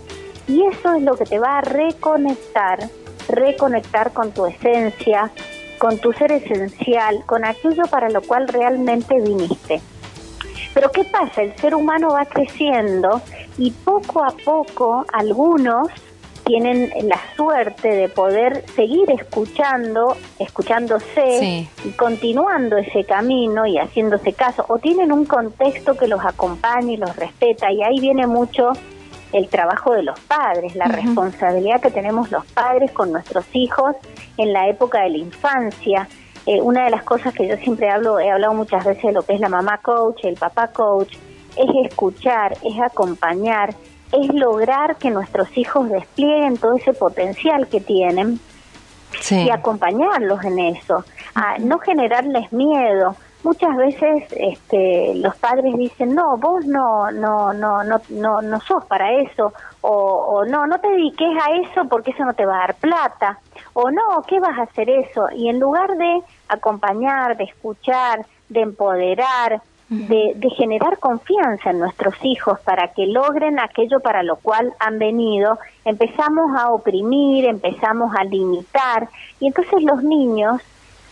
[0.47, 2.77] Y eso es lo que te va a reconectar,
[3.27, 5.31] reconectar con tu esencia,
[5.79, 9.81] con tu ser esencial, con aquello para lo cual realmente viniste.
[10.75, 11.41] Pero ¿qué pasa?
[11.41, 13.21] El ser humano va creciendo
[13.57, 15.87] y poco a poco algunos
[16.51, 21.69] tienen la suerte de poder seguir escuchando, escuchándose Sí.
[21.85, 26.97] y continuando ese camino y haciéndose caso, o tienen un contexto que los acompaña y
[26.97, 28.73] los respeta, y ahí viene mucho
[29.31, 33.95] el trabajo de los padres, la responsabilidad que tenemos los padres con nuestros hijos
[34.35, 36.09] en la época de la infancia.
[36.45, 39.21] Eh, una de las cosas que yo siempre hablo, he hablado muchas veces de lo
[39.21, 41.15] que es la mamá coach, el papá coach,
[41.55, 43.73] es escuchar, es acompañar,
[44.11, 48.39] es lograr que nuestros hijos desplieguen todo ese potencial que tienen
[49.19, 49.43] Sí.
[49.43, 51.03] y acompañarlos en eso,
[51.35, 53.15] a no generarles miedo.
[53.43, 58.85] Muchas veces este, los padres dicen, no, vos no, no, no, no, no, no sos
[58.85, 62.55] para eso, o, o no, no te dediques a eso porque eso no te va
[62.55, 63.39] a dar plata,
[63.73, 65.27] o no, ¿qué vas a hacer eso?
[65.35, 72.15] Y en lugar de acompañar, de escuchar, de empoderar, de, de generar confianza en nuestros
[72.23, 78.23] hijos para que logren aquello para lo cual han venido, empezamos a oprimir, empezamos a
[78.23, 79.09] limitar,
[79.41, 80.61] y entonces los niños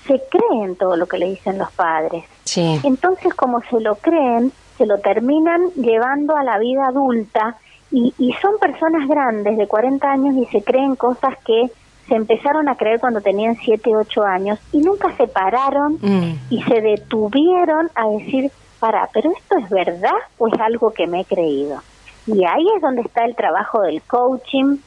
[0.08, 2.24] se creen todo lo que le dicen los padres.
[2.46, 2.80] Sí.
[2.84, 7.58] Entonces, como se lo creen, se lo terminan llevando a la vida adulta
[7.92, 11.70] y, y son personas grandes de 40 años y se creen cosas que
[12.08, 16.34] se empezaron a creer cuando tenían 7, 8 años y nunca se pararon Mm.
[16.50, 21.22] y se detuvieron a decir, para, pero esto es verdad o es algo que me
[21.22, 21.82] he creído.
[22.28, 24.78] Y ahí es donde está el trabajo del coaching,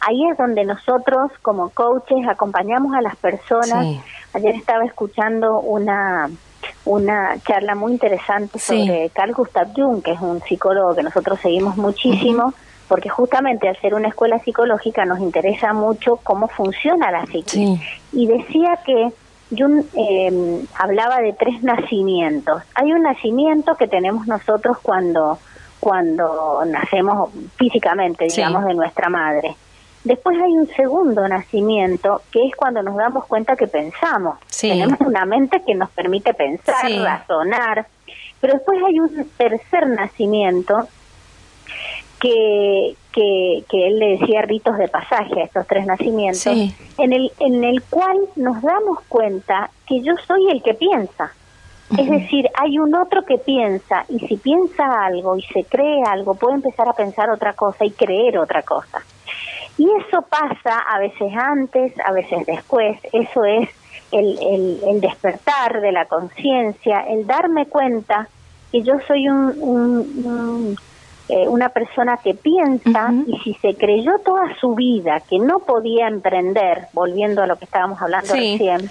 [0.00, 3.84] ahí es donde nosotros como coaches acompañamos a las personas.
[3.84, 4.00] Sí.
[4.34, 6.30] Ayer estaba escuchando una
[6.84, 8.86] una charla muy interesante Sí.
[8.86, 12.54] sobre Carl Gustav Jung, que es un psicólogo que nosotros seguimos muchísimo,
[12.88, 17.50] porque justamente al ser una escuela psicológica nos interesa mucho cómo funciona la psique.
[17.50, 17.80] Sí.
[18.12, 19.12] Y decía que
[19.56, 22.62] Jung eh, hablaba de tres nacimientos.
[22.74, 25.38] Hay un nacimiento que tenemos nosotros cuando,
[25.80, 28.36] cuando nacemos físicamente, Sí.
[28.36, 29.56] digamos, de nuestra madre.
[30.04, 34.36] Después hay un segundo nacimiento, que es cuando nos damos cuenta que pensamos.
[34.46, 34.68] Sí.
[34.70, 36.98] Tenemos una mente que nos permite pensar, Sí.
[36.98, 37.86] razonar.
[38.40, 40.88] Pero después hay un tercer nacimiento
[42.22, 46.72] que, que, que él le decía ritos de pasaje a estos tres nacimientos, Sí.
[46.98, 51.32] en, el, en el cual nos damos cuenta que yo soy el que piensa.
[51.98, 56.34] Es decir, hay un otro que piensa y si piensa algo y se cree algo,
[56.36, 59.02] puede empezar a pensar otra cosa y creer otra cosa.
[59.76, 62.98] Y eso pasa a veces antes, a veces después.
[63.12, 63.68] Eso es
[64.12, 68.28] el, el, el despertar de la conciencia, el darme cuenta
[68.70, 70.76] que yo soy un, un- un,
[71.28, 76.08] eh, una persona que piensa y si se creyó toda su vida que no podía
[76.08, 78.52] emprender, volviendo a lo que estábamos hablando Sí.
[78.58, 78.90] recién,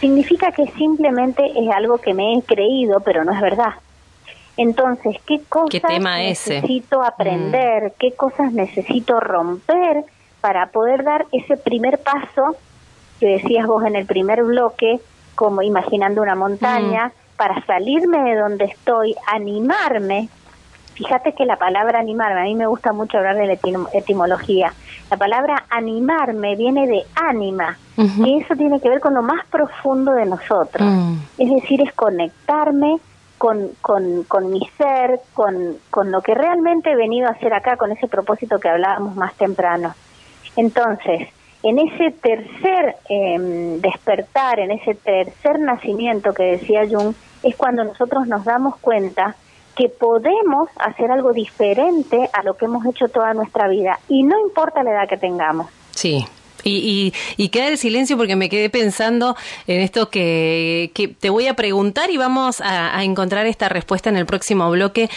[0.00, 3.72] significa que simplemente es algo que me he creído, pero no es verdad.
[4.56, 6.56] Entonces, ¿qué cosas ¿Qué tema ese?
[6.56, 7.94] necesito aprender?
[7.98, 10.04] ¿Qué cosas necesito romper
[10.40, 12.56] para poder dar ese primer paso
[13.18, 15.00] que decías vos en el primer bloque,
[15.34, 20.28] como imaginando una montaña, para salirme de donde estoy, animarme?
[21.02, 24.72] Fíjate que la palabra animarme, a mí me gusta mucho hablar de la etim- etimología.
[25.10, 28.24] La palabra animarme viene de ánima, Ujú.
[28.26, 30.88] y eso tiene que ver con lo más profundo de nosotros.
[30.88, 31.14] Mm.
[31.38, 32.98] Es decir, es conectarme
[33.38, 37.76] con, con, con mi ser, con, con lo que realmente he venido a hacer acá,
[37.76, 39.94] con ese propósito que hablábamos más temprano.
[40.56, 41.28] Entonces,
[41.64, 48.26] en ese tercer em, despertar, en ese tercer nacimiento que decía Jung, es cuando nosotros
[48.28, 49.34] nos damos cuenta
[49.76, 54.38] que podemos hacer algo diferente a lo que hemos hecho toda nuestra vida, y no
[54.40, 55.66] importa la edad que tengamos.
[55.92, 56.26] Sí.
[56.64, 59.34] Y, y, y queda el silencio porque me quedé pensando
[59.66, 64.16] en esto que, que te voy a preguntar y vamos a encontrar esta respuesta en
[64.16, 65.10] el próximo bloque.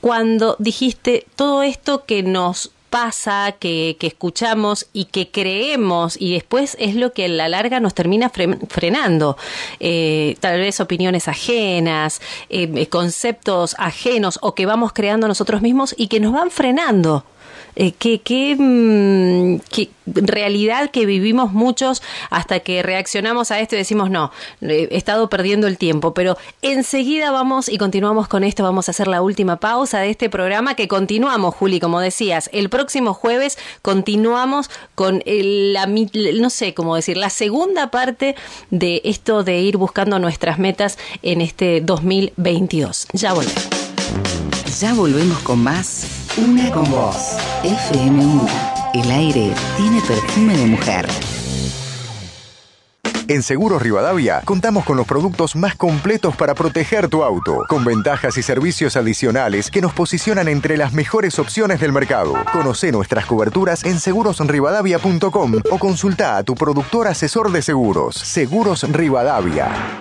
[0.00, 6.76] Cuando dijiste todo esto que nos pasa, que, que escuchamos y que creemos y después
[6.80, 9.36] es lo que a la larga nos termina fre- frenando.
[9.80, 15.94] Eh, tal vez opiniones ajenas, eh, eh, conceptos ajenos o que vamos creando nosotros mismos
[15.96, 17.24] y que nos van frenando.
[17.80, 24.10] Eh, qué, mm, qué realidad que vivimos muchos hasta que reaccionamos a esto y decimos,
[24.10, 28.88] no, eh, he estado perdiendo el tiempo, pero enseguida vamos y continuamos con esto, vamos
[28.88, 33.14] a hacer la última pausa de este programa que continuamos, Juli, como decías, el próximo
[33.14, 38.34] jueves continuamos con el- la, no sé cómo decir, la segunda parte
[38.70, 43.06] de esto de ir buscando nuestras metas en este 2022.
[43.12, 43.68] Ya volvemos.
[44.80, 47.36] Ya volvemos con más Una con vos.
[47.64, 48.48] FM1.
[48.94, 51.08] El aire tiene perfume de mujer.
[53.26, 58.38] En Seguros Rivadavia contamos con los productos más completos para proteger tu auto, con ventajas
[58.38, 62.34] y servicios adicionales que nos posicionan entre las mejores opciones del mercado.
[62.52, 68.14] Conoce nuestras coberturas en segurosrivadavia.com o consulta a tu productor asesor de seguros.
[68.14, 69.98] Seguros Rivadavia.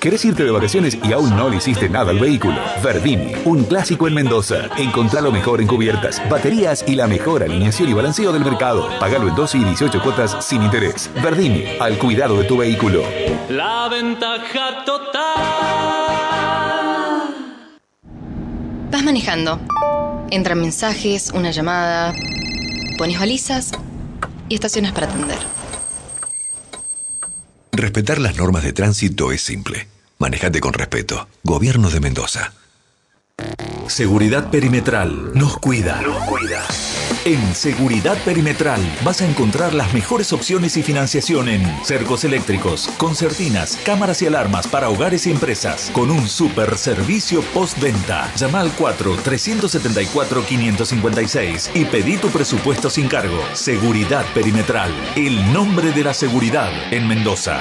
[0.00, 2.54] ¿Querés irte de vacaciones y aún no le hiciste nada al vehículo?
[2.84, 4.68] Verdini, un clásico en Mendoza.
[4.76, 8.88] Encontrá lo mejor en cubiertas, baterías y la mejor alineación y balanceo del mercado.
[9.00, 11.10] Pagalo en 12 y 18 cuotas sin interés.
[11.20, 13.02] Verdini, al cuidado de tu vehículo.
[13.48, 15.34] La ventaja total.
[18.92, 19.58] Vas manejando.
[20.30, 22.14] Entran mensajes, una llamada.
[22.98, 23.72] Pones balizas
[24.48, 25.57] y estacionas para atender.
[27.78, 29.86] Respetar las normas de tránsito es simple.
[30.18, 31.28] Manejate con respeto.
[31.44, 32.52] Gobierno de Mendoza.
[33.86, 36.02] Seguridad Perimetral nos cuida.
[36.02, 36.66] Nos cuida.
[37.24, 43.76] En Seguridad Perimetral vas a encontrar las mejores opciones y financiación en cercos eléctricos, concertinas,
[43.84, 48.32] cámaras y alarmas para hogares y empresas, con un super servicio postventa.
[48.36, 53.38] Llama al 4-374-556 y pedí tu presupuesto sin cargo.
[53.52, 57.60] Seguridad Perimetral, el nombre de la seguridad en Mendoza.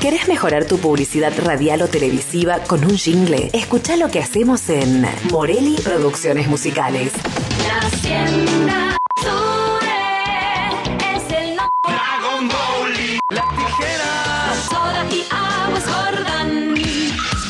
[0.00, 3.50] ¿Querés mejorar tu publicidad radial o televisiva con un jingle?
[3.52, 7.12] Escucha lo que hacemos en Morelli Producciones Musicales.
[7.66, 11.84] La hacienda Sure es el nombre.
[11.84, 12.92] Dragon Ball.
[13.30, 14.54] La tijera.
[14.68, 16.74] Soda y aguas Jordan.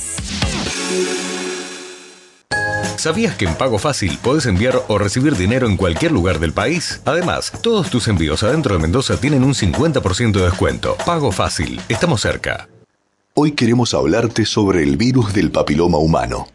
[2.96, 7.00] ¿Sabías que en Pago Fácil podés enviar o recibir dinero en cualquier lugar del país?
[7.04, 10.96] Además, todos tus envíos adentro de Mendoza tienen un 50% de descuento.
[11.06, 12.68] Pago Fácil, estamos cerca.
[13.40, 16.48] Hoy queremos hablarte sobre el virus del papiloma humano.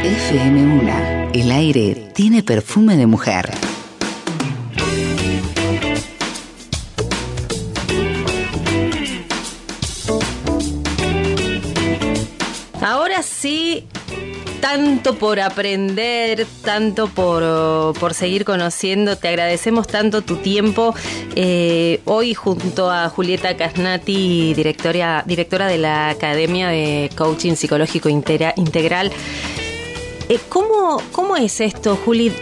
[0.04, 0.18] Una vos.
[0.18, 1.30] FM1.
[1.32, 3.50] El aire tiene perfume de mujer.
[12.82, 13.86] Ahora sí
[14.64, 19.16] tanto por aprender, tanto por, por seguir conociendo.
[19.16, 20.94] Te agradecemos tanto tu tiempo.
[21.36, 29.12] Eh, hoy junto a Julieta Casnati, directora, directora de la Academia de Coaching Psicológico Integral.
[30.28, 32.32] Eh, ¿cómo, ¿Cómo es esto, Juli?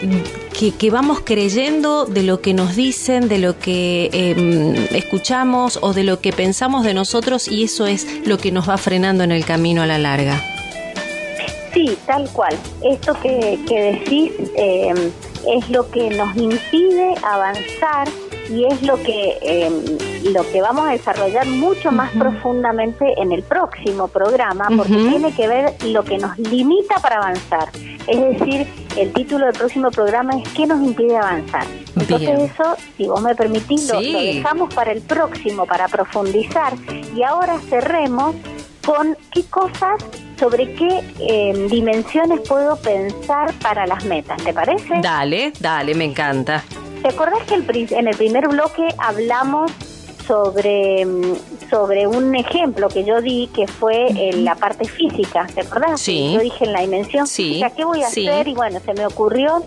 [0.57, 5.93] Que, que vamos creyendo de lo que nos dicen, de lo que eh, escuchamos o
[5.93, 9.31] de lo que pensamos de nosotros y eso es lo que nos va frenando en
[9.31, 10.41] el camino a la larga.
[11.73, 12.55] Sí, tal cual.
[12.83, 14.93] Esto que, que decís eh,
[15.47, 18.07] es lo que nos impide avanzar
[18.49, 19.71] y es lo que eh,
[20.31, 25.47] lo que vamos a desarrollar mucho más profundamente en el próximo programa porque tiene que
[25.47, 27.69] ver lo que nos limita para avanzar.
[28.07, 28.67] Es decir,
[28.97, 31.65] el título del próximo programa es ¿Qué nos impide avanzar?
[31.95, 32.41] Entonces Bien.
[32.41, 36.73] eso, si vos me permitís, lo dejamos para el próximo, para profundizar.
[37.15, 38.35] Y ahora cerremos
[38.85, 40.03] con qué cosas,
[40.39, 44.95] sobre qué eh, dimensiones puedo pensar para las metas, ¿te parece?
[45.01, 46.63] Dale, dale, me encanta.
[47.01, 49.71] ¿Te acordás que el en el primer bloque hablamos
[50.25, 51.35] sobre, mm,
[51.69, 55.47] sobre un ejemplo que yo di que fue en la parte física?
[55.53, 55.99] ¿Te acordás?
[55.99, 56.31] Sí.
[56.33, 58.27] Yo dije en la dimensión Sí, física, ¿qué voy a sí.
[58.27, 58.47] hacer?
[58.47, 59.63] Y bueno, se me ocurrió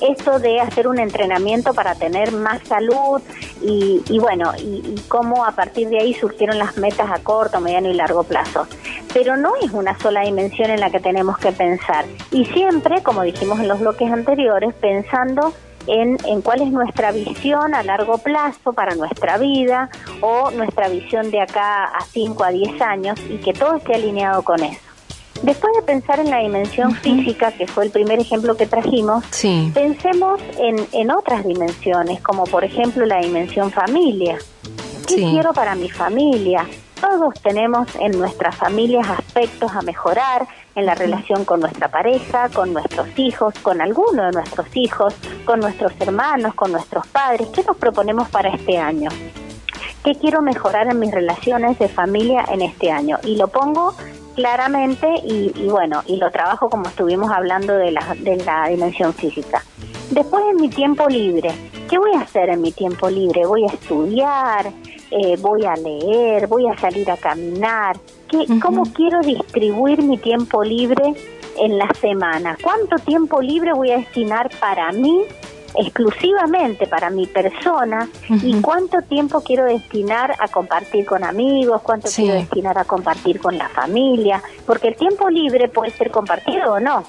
[0.00, 3.20] esto de hacer un entrenamiento para tener más salud
[3.62, 7.60] y, y bueno, y, y cómo a partir de ahí surgieron las metas a corto,
[7.60, 8.66] mediano y largo plazo.
[9.12, 12.04] Pero no es una sola dimensión en la que tenemos que pensar.
[12.30, 15.52] Y siempre, como dijimos en los bloques anteriores, pensando
[15.86, 19.90] en, en cuál es nuestra visión a largo plazo para nuestra vida
[20.20, 24.42] o nuestra visión de acá a 5 a 10 años y que todo esté alineado
[24.42, 24.91] con eso.
[25.42, 29.70] Después de pensar en la dimensión física, que fue el primer ejemplo que trajimos, Sí.
[29.74, 34.38] pensemos en, en otras dimensiones, como por ejemplo la dimensión familia.
[35.08, 35.28] ¿Qué Sí.
[35.32, 36.66] quiero para mi familia?
[37.00, 42.72] Todos tenemos en nuestras familias aspectos a mejorar en la relación con nuestra pareja, con
[42.72, 45.12] nuestros hijos, con alguno de nuestros hijos,
[45.44, 47.48] con nuestros hermanos, con nuestros padres.
[47.52, 49.10] ¿Qué nos proponemos para este año?
[50.04, 53.18] ¿Qué quiero mejorar en mis relaciones de familia en este año?
[53.24, 53.94] Y lo pongo
[54.34, 59.12] claramente y, y bueno, y lo trabajo como estuvimos hablando de la, de la dimensión
[59.14, 59.62] física.
[60.10, 61.50] Después en mi tiempo libre,
[61.88, 63.46] ¿qué voy a hacer en mi tiempo libre?
[63.46, 64.70] Voy a estudiar,
[65.10, 67.96] eh, voy a leer, voy a salir a caminar.
[68.28, 71.14] ¿Qué, ¿Cómo quiero distribuir mi tiempo libre
[71.58, 72.56] en la semana?
[72.62, 75.22] ¿Cuánto tiempo libre voy a destinar para mí
[75.74, 82.22] exclusivamente para mi persona y cuánto tiempo quiero destinar a compartir con amigos, cuánto Sí.
[82.22, 86.80] quiero destinar a compartir con la familia, porque el tiempo libre puede ser compartido o
[86.80, 87.04] no.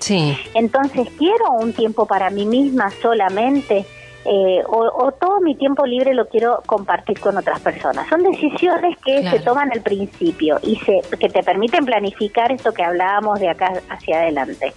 [0.00, 0.36] Sí.
[0.54, 3.84] Entonces, ¿quiero un tiempo para mí misma solamente?
[4.24, 8.06] Eh, o, o todo mi tiempo libre lo quiero compartir con otras personas.
[8.08, 9.38] Son decisiones que Claro.
[9.38, 13.72] se toman al principio y se, que te permiten planificar esto que hablábamos de acá
[13.88, 14.74] hacia adelante.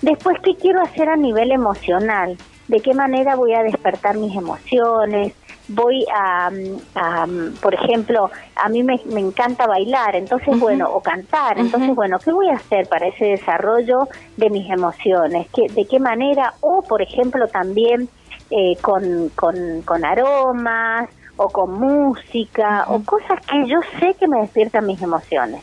[0.00, 2.36] Después, ¿qué quiero hacer a nivel emocional?
[2.72, 5.34] ¿De qué manera voy a despertar mis emociones?
[5.68, 10.90] Voy a, mm, a, mm, por ejemplo, a mí me, me encanta bailar, entonces, bueno,
[10.90, 14.08] o cantar, entonces, bueno, ¿qué voy a hacer para ese desarrollo
[14.38, 15.48] de mis emociones?
[15.54, 16.54] ¿Qué, ¿De qué manera?
[16.62, 18.08] O, por ejemplo, también
[18.48, 24.40] eh, con, con, con aromas o con música o cosas que yo sé que me
[24.40, 25.62] despiertan mis emociones.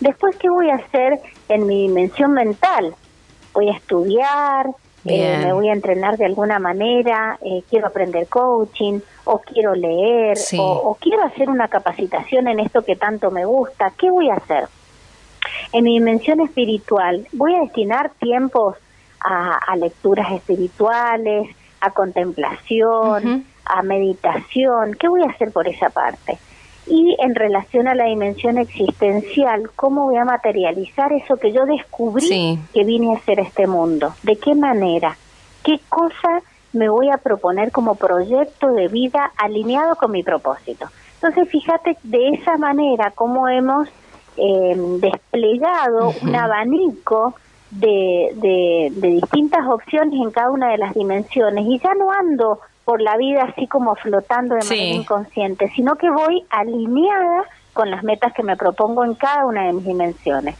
[0.00, 2.94] Después, ¿qué voy a hacer en mi dimensión mental?
[3.54, 4.66] Voy a estudiar,
[5.04, 10.36] eh, me voy a entrenar de alguna manera, eh, quiero aprender coaching, o quiero leer,
[10.36, 10.58] Sí.
[10.58, 13.92] o, o quiero hacer una capacitación en esto que tanto me gusta.
[13.98, 14.68] ¿Qué voy a hacer?
[15.72, 18.76] En mi dimensión espiritual, voy a destinar tiempos
[19.20, 21.48] a, a lecturas espirituales,
[21.80, 24.94] a contemplación, a meditación.
[24.94, 26.38] ¿Qué voy a hacer por esa parte?
[26.86, 32.26] Y en relación a la dimensión existencial, ¿cómo voy a materializar eso que yo descubrí
[32.26, 32.58] Sí.
[32.74, 34.14] que vine a hacer a este mundo?
[34.22, 35.16] ¿De qué manera?
[35.62, 40.86] ¿Qué cosa me voy a proponer como proyecto de vida alineado con mi propósito?
[41.22, 43.88] Entonces, fíjate de esa manera cómo hemos
[44.36, 47.34] eh, desplegado un abanico
[47.70, 52.58] de, de, de distintas opciones en cada una de las dimensiones y ya no ando
[52.84, 54.74] por la vida así como flotando de Sí.
[54.74, 59.66] manera inconsciente, sino que voy alineada con las metas que me propongo en cada una
[59.66, 60.56] de mis dimensiones.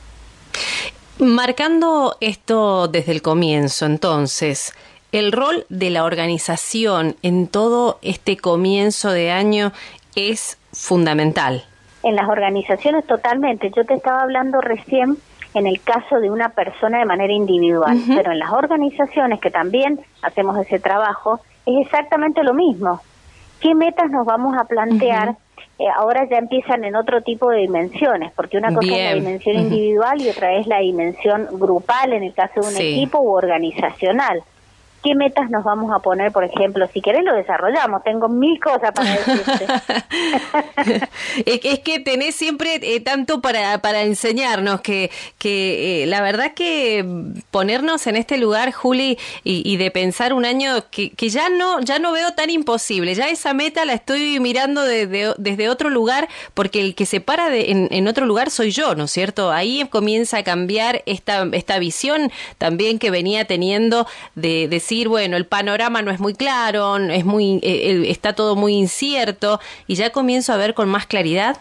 [1.18, 4.74] Marcando esto desde el comienzo, entonces,
[5.12, 9.72] el rol de la organización en todo este comienzo de año
[10.16, 11.64] es fundamental.
[12.02, 13.70] En las organizaciones totalmente.
[13.76, 15.16] Yo te estaba hablando recién
[15.54, 20.00] en el caso de una persona de manera individual, pero en las organizaciones que también
[20.22, 23.00] hacemos ese trabajo es exactamente lo mismo.
[23.60, 25.36] ¿Qué metas nos vamos a plantear
[25.78, 29.56] eh, ahora ya empiezan en otro tipo de dimensiones, porque una cosa es la dimensión
[29.56, 32.92] individual y otra es la dimensión grupal en el caso de un Sí.
[32.92, 34.42] equipo u organizacional.
[35.02, 36.86] ¿Qué metas nos vamos a poner, por ejemplo?
[36.92, 39.66] Si querés lo desarrollamos, tengo mil cosas para decirte.
[41.46, 47.04] Es que, tenés siempre eh, tanto para, para enseñarnos que, que eh, la verdad que
[47.50, 51.98] ponernos en este lugar, Juli, y, de pensar un año que, que ya no ya
[51.98, 56.80] no veo tan imposible, ya esa meta la estoy mirando desde, desde otro lugar, porque
[56.80, 59.50] el que se para de- en, en otro lugar soy yo, ¿no es cierto?
[59.50, 65.46] Ahí comienza a cambiar esta, esta visión también que venía teniendo de decir, bueno, el
[65.46, 70.52] panorama no es muy claro, es muy, eh, está todo muy incierto, y ya comienzo
[70.52, 71.56] a ver con más claridad.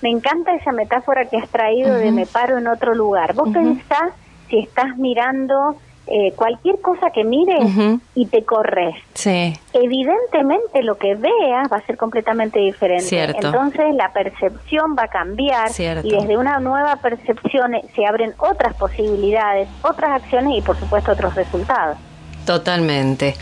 [0.00, 3.34] Me encanta esa metáfora que has traído de me paro en otro lugar.
[3.34, 4.12] Vos pensás
[4.48, 7.64] si estás mirando eh, cualquier cosa que mires
[8.14, 8.94] y te corres.
[9.14, 9.54] Sí.
[9.72, 13.04] Evidentemente lo que veas va a ser completamente diferente.
[13.04, 13.46] Cierto.
[13.46, 16.06] Entonces la percepción va a cambiar Cierto.
[16.06, 21.12] y desde una nueva percepción eh, se abren otras posibilidades, otras acciones y por supuesto
[21.12, 21.98] otros resultados.
[22.46, 23.36] Totalmente.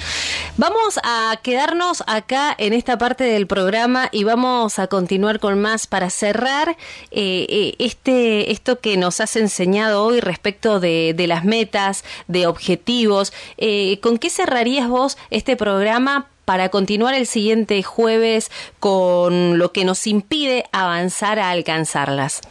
[0.59, 5.87] Vamos a quedarnos acá en esta parte del programa y vamos a continuar con más
[5.87, 6.77] para cerrar
[7.11, 12.47] eh, eh, este esto que nos has enseñado hoy respecto de, de las metas, de
[12.47, 13.33] objetivos.
[13.57, 16.27] Eh, ¿Con qué cerrarías vos este programa?
[16.45, 22.43] Para continuar el siguiente jueves con lo que nos impide avanzar a alcanzarlas.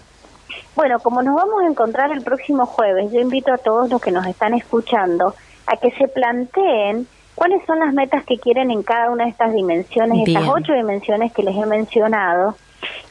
[0.75, 4.11] Bueno, como nos vamos a encontrar el próximo jueves, yo invito a todos los que
[4.11, 5.35] nos están escuchando
[5.69, 9.53] a que se planteen cuáles son las metas que quieren en cada una de estas
[9.53, 10.37] dimensiones, Bien.
[10.37, 12.55] estas ocho dimensiones que les he mencionado,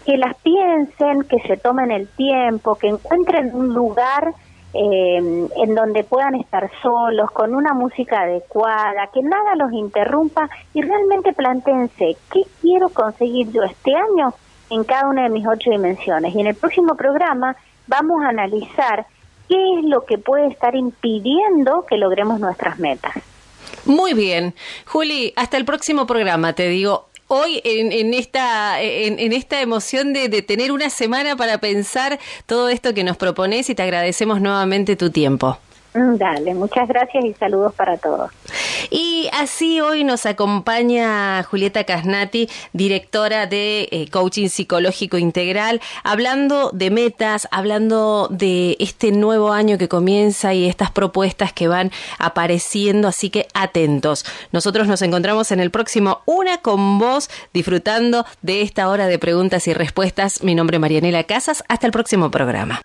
[0.04, 4.34] que las piensen, que se tomen el tiempo, que encuentren un lugar
[4.74, 10.82] eh, en donde puedan estar solos, con una música adecuada, que nada los interrumpa y
[10.82, 14.34] realmente planteense qué quiero conseguir yo este año
[14.68, 16.34] en cada una de mis ocho dimensiones.
[16.34, 17.56] Y en el próximo programa
[17.86, 19.06] vamos a analizar
[19.48, 23.14] qué es lo que puede estar impidiendo que logremos nuestras metas.
[23.84, 24.54] Muy bien.
[24.86, 27.06] Juli, hasta el próximo programa, te digo.
[27.30, 32.94] Hoy en, en esta en, esta emoción de tener una semana para pensar todo esto
[32.94, 35.58] que nos propones y te agradecemos nuevamente tu tiempo.
[35.94, 38.30] Mm, Dale, muchas gracias y saludos para todos.
[38.90, 46.90] Y así hoy nos acompaña Julieta Casnati, directora de eh, Coaching Psicológico Integral, hablando de
[46.90, 53.30] metas, hablando de este nuevo año que comienza y estas propuestas que van apareciendo, así
[53.30, 54.24] que atentos.
[54.52, 59.66] Nosotros nos encontramos en el próximo Una con vos, disfrutando de esta hora de preguntas
[59.68, 60.42] y respuestas.
[60.42, 62.80] Mi nombre es Marianela Casas, hasta el próximo programa.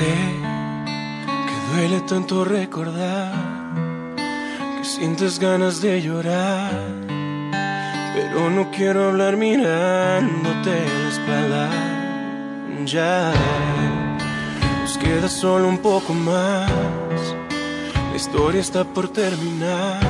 [0.00, 0.16] Sé
[1.46, 3.34] que duele tanto recordar
[4.78, 6.72] que sientes ganas de llorar,
[8.14, 10.72] pero no quiero hablar mirándote
[11.02, 11.68] la espalda.
[12.86, 13.34] Ya
[14.80, 16.70] nos queda solo un poco más,
[18.10, 20.00] la historia está por terminar.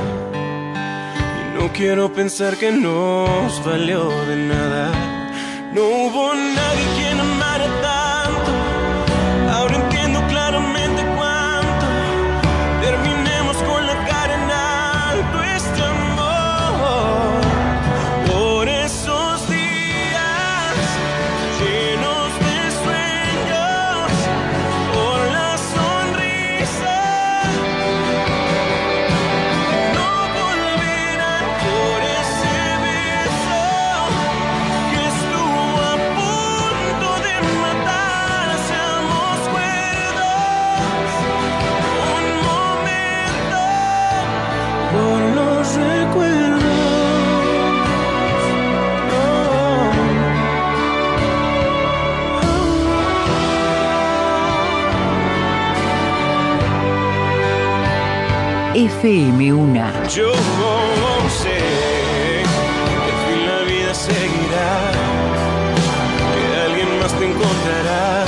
[1.41, 4.85] Y no quiero pensar que nos valió de nada.
[5.75, 7.10] No hubo nadie quien
[59.01, 60.07] FM1.
[60.09, 60.31] Yo
[61.29, 61.57] sé
[63.03, 64.91] que fin la vida seguirá,
[66.35, 68.25] que alguien más te encontrará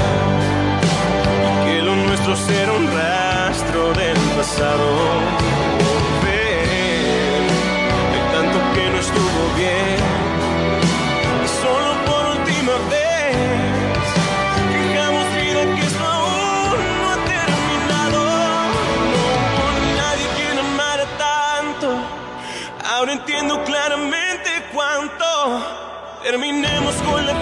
[1.46, 5.23] y que lo nuestro será un rastro del pasado.
[26.24, 27.33] Terminemos con la